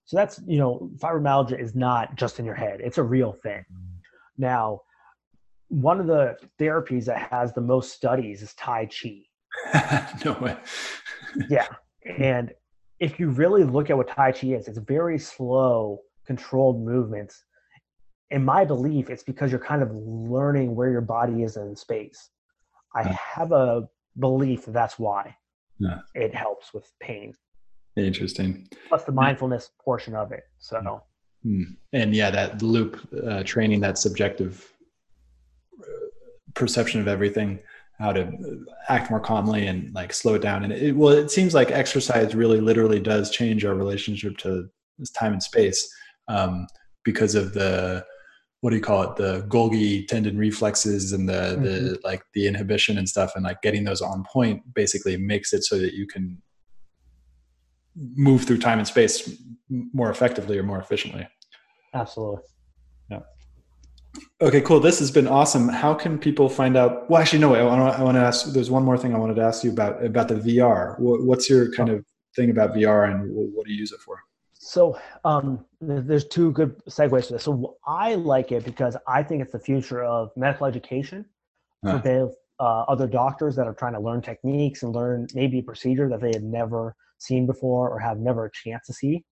[0.06, 3.64] So that's you know fibromyalgia is not just in your head; it's a real thing.
[4.38, 4.82] Now,
[5.68, 10.10] one of the therapies that has the most studies is Tai Chi.
[10.26, 10.58] no way.
[11.48, 11.68] Yeah.
[12.18, 12.52] And
[13.00, 17.44] if you really look at what Tai Chi is, it's very slow, controlled movements.
[18.32, 22.30] In my belief, it's because you're kind of learning where your body is in space.
[22.96, 25.36] I have a belief that that's why
[25.80, 26.00] Yeah.
[26.16, 27.34] it helps with pain,
[27.96, 28.68] Interesting.
[28.88, 30.44] plus the mindfulness portion of it.
[30.60, 31.04] So,
[31.44, 31.64] Hmm.
[31.94, 34.74] And yeah, that loop uh, training, that subjective
[35.80, 35.86] uh,
[36.54, 37.60] perception of everything,
[37.98, 38.30] how to uh,
[38.90, 40.64] act more calmly and like slow it down.
[40.66, 45.12] And it, well, it seems like exercise really literally does change our relationship to this
[45.12, 45.90] time and space
[46.28, 46.68] um,
[47.06, 48.06] because of the,
[48.62, 49.16] what do you call it?
[49.16, 51.94] The Golgi tendon reflexes and the, the, mm-hmm.
[52.04, 55.78] like the inhibition and stuff and like getting those on point basically makes it so
[55.78, 56.42] that you can
[57.96, 61.28] move through time and space more effectively or more efficiently.
[61.94, 62.42] absolutely.
[63.10, 63.20] Yeah
[64.42, 64.80] okay, cool.
[64.80, 65.68] This has been awesome.
[65.68, 67.10] How can people find out?
[67.10, 67.56] Well, actually, no.
[67.56, 68.54] I want to, I want to ask.
[68.54, 70.96] There's one more thing I wanted to ask you about about the VR.
[71.00, 71.96] What's your kind oh.
[71.96, 72.06] of
[72.36, 74.20] thing about VR, and what do you use it for?
[74.62, 77.44] So um, there's two good segues to this.
[77.44, 81.26] So I like it because I think it's the future of medical education
[81.82, 85.64] for both uh, other doctors that are trying to learn techniques and learn maybe a
[85.64, 89.24] procedure that they had never seen before or have never a chance to see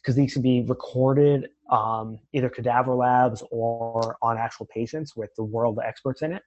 [0.00, 5.42] because these can be recorded um, either cadaver labs or on actual patients with the
[5.42, 6.42] world experts in it.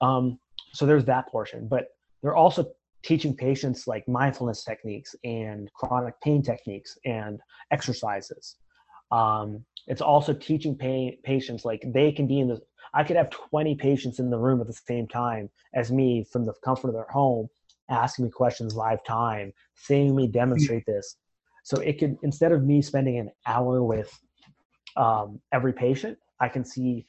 [0.00, 0.40] Um,
[0.72, 1.86] so there's that portion, but
[2.22, 2.72] there are also
[3.06, 7.40] teaching patients like mindfulness techniques and chronic pain techniques and
[7.70, 8.56] exercises.
[9.12, 10.76] Um, it's also teaching
[11.24, 12.60] patients like they can be in the.
[12.94, 16.44] I could have 20 patients in the room at the same time as me from
[16.44, 17.48] the comfort of their home,
[17.90, 21.16] asking me questions live time, seeing me demonstrate this
[21.66, 24.16] so it could instead of me spending an hour with
[24.96, 27.04] um, every patient, I can see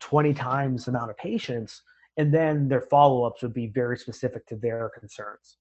[0.00, 1.82] 20 times the amount of patients,
[2.18, 5.56] and then their follow-ups would be very specific to their concerns.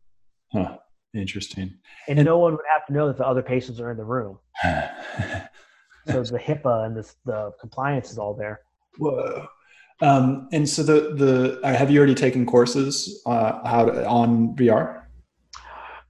[0.52, 0.78] Huh.
[1.14, 1.74] Interesting.
[2.08, 4.04] And, and no one would have to know that the other patients are in the
[4.04, 4.40] room.
[4.64, 8.62] so the HIPAA and this, the compliance is all there.
[8.98, 9.48] Whoa.
[10.02, 14.56] Um, and so the the uh, have you already taken courses uh, how to, on
[14.56, 15.04] VR?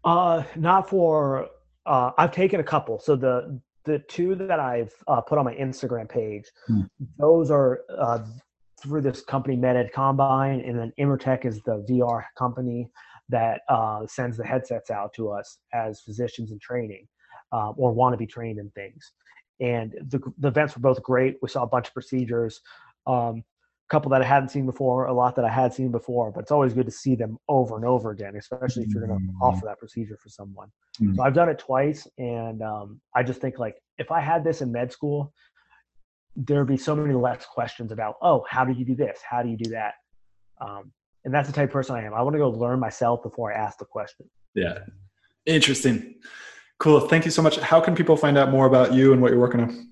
[0.03, 1.47] Uh, not for
[1.85, 2.99] uh, I've taken a couple.
[2.99, 6.81] So the the two that I've uh, put on my Instagram page, hmm.
[7.17, 8.19] those are uh,
[8.81, 12.89] through this company MedEd Combine, and then Immertec is the VR company
[13.29, 17.07] that uh, sends the headsets out to us as physicians in training
[17.51, 19.13] um, or want to be trained in things.
[19.59, 21.37] And the, the events were both great.
[21.41, 22.61] We saw a bunch of procedures.
[23.05, 23.43] Um,
[23.89, 26.51] couple that I hadn't seen before, a lot that I had seen before, but it's
[26.51, 29.41] always good to see them over and over again, especially if you're going to mm-hmm.
[29.41, 30.67] offer that procedure for someone.
[31.01, 31.15] Mm-hmm.
[31.15, 34.61] So I've done it twice, and um, I just think like if I had this
[34.61, 35.33] in med school,
[36.37, 39.19] there'd be so many less questions about, oh, how do you do this?
[39.27, 39.95] How do you do that?
[40.61, 40.91] Um,
[41.25, 42.13] and that's the type of person I am.
[42.13, 44.29] I want to go learn myself before I ask the question.
[44.53, 44.79] Yeah,
[45.45, 46.15] interesting,
[46.79, 47.01] cool.
[47.01, 47.57] Thank you so much.
[47.57, 49.89] How can people find out more about you and what you're working on?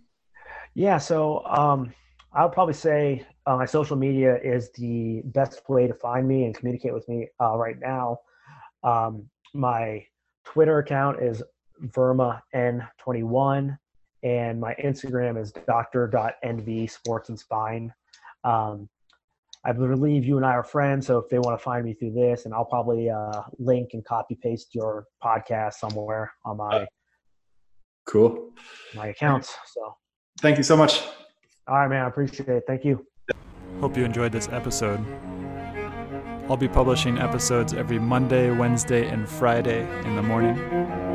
[0.76, 1.94] Yeah, so um,
[2.32, 6.46] I would probably say uh, my social media is the best way to find me
[6.46, 8.20] and communicate with me uh, right now.
[8.84, 10.06] Um, my
[10.46, 11.42] Twitter account is
[11.88, 13.78] verma n21
[14.26, 17.94] and my Instagram is dr.nv sports and spine.
[18.44, 18.90] Um,
[19.64, 22.14] I believe you and I are friends, so if they want to find me through
[22.14, 26.88] this, and I'll probably uh, link and copy paste your podcast somewhere on my
[28.08, 28.52] cool
[28.96, 29.56] my accounts.
[29.74, 29.96] So
[30.42, 31.02] thank you so much.
[31.68, 32.04] All right, man.
[32.04, 32.64] I appreciate it.
[32.68, 33.06] Thank you.
[33.80, 35.04] Hope you enjoyed this episode.
[36.48, 41.15] I'll be publishing episodes every Monday, Wednesday, and Friday in the morning.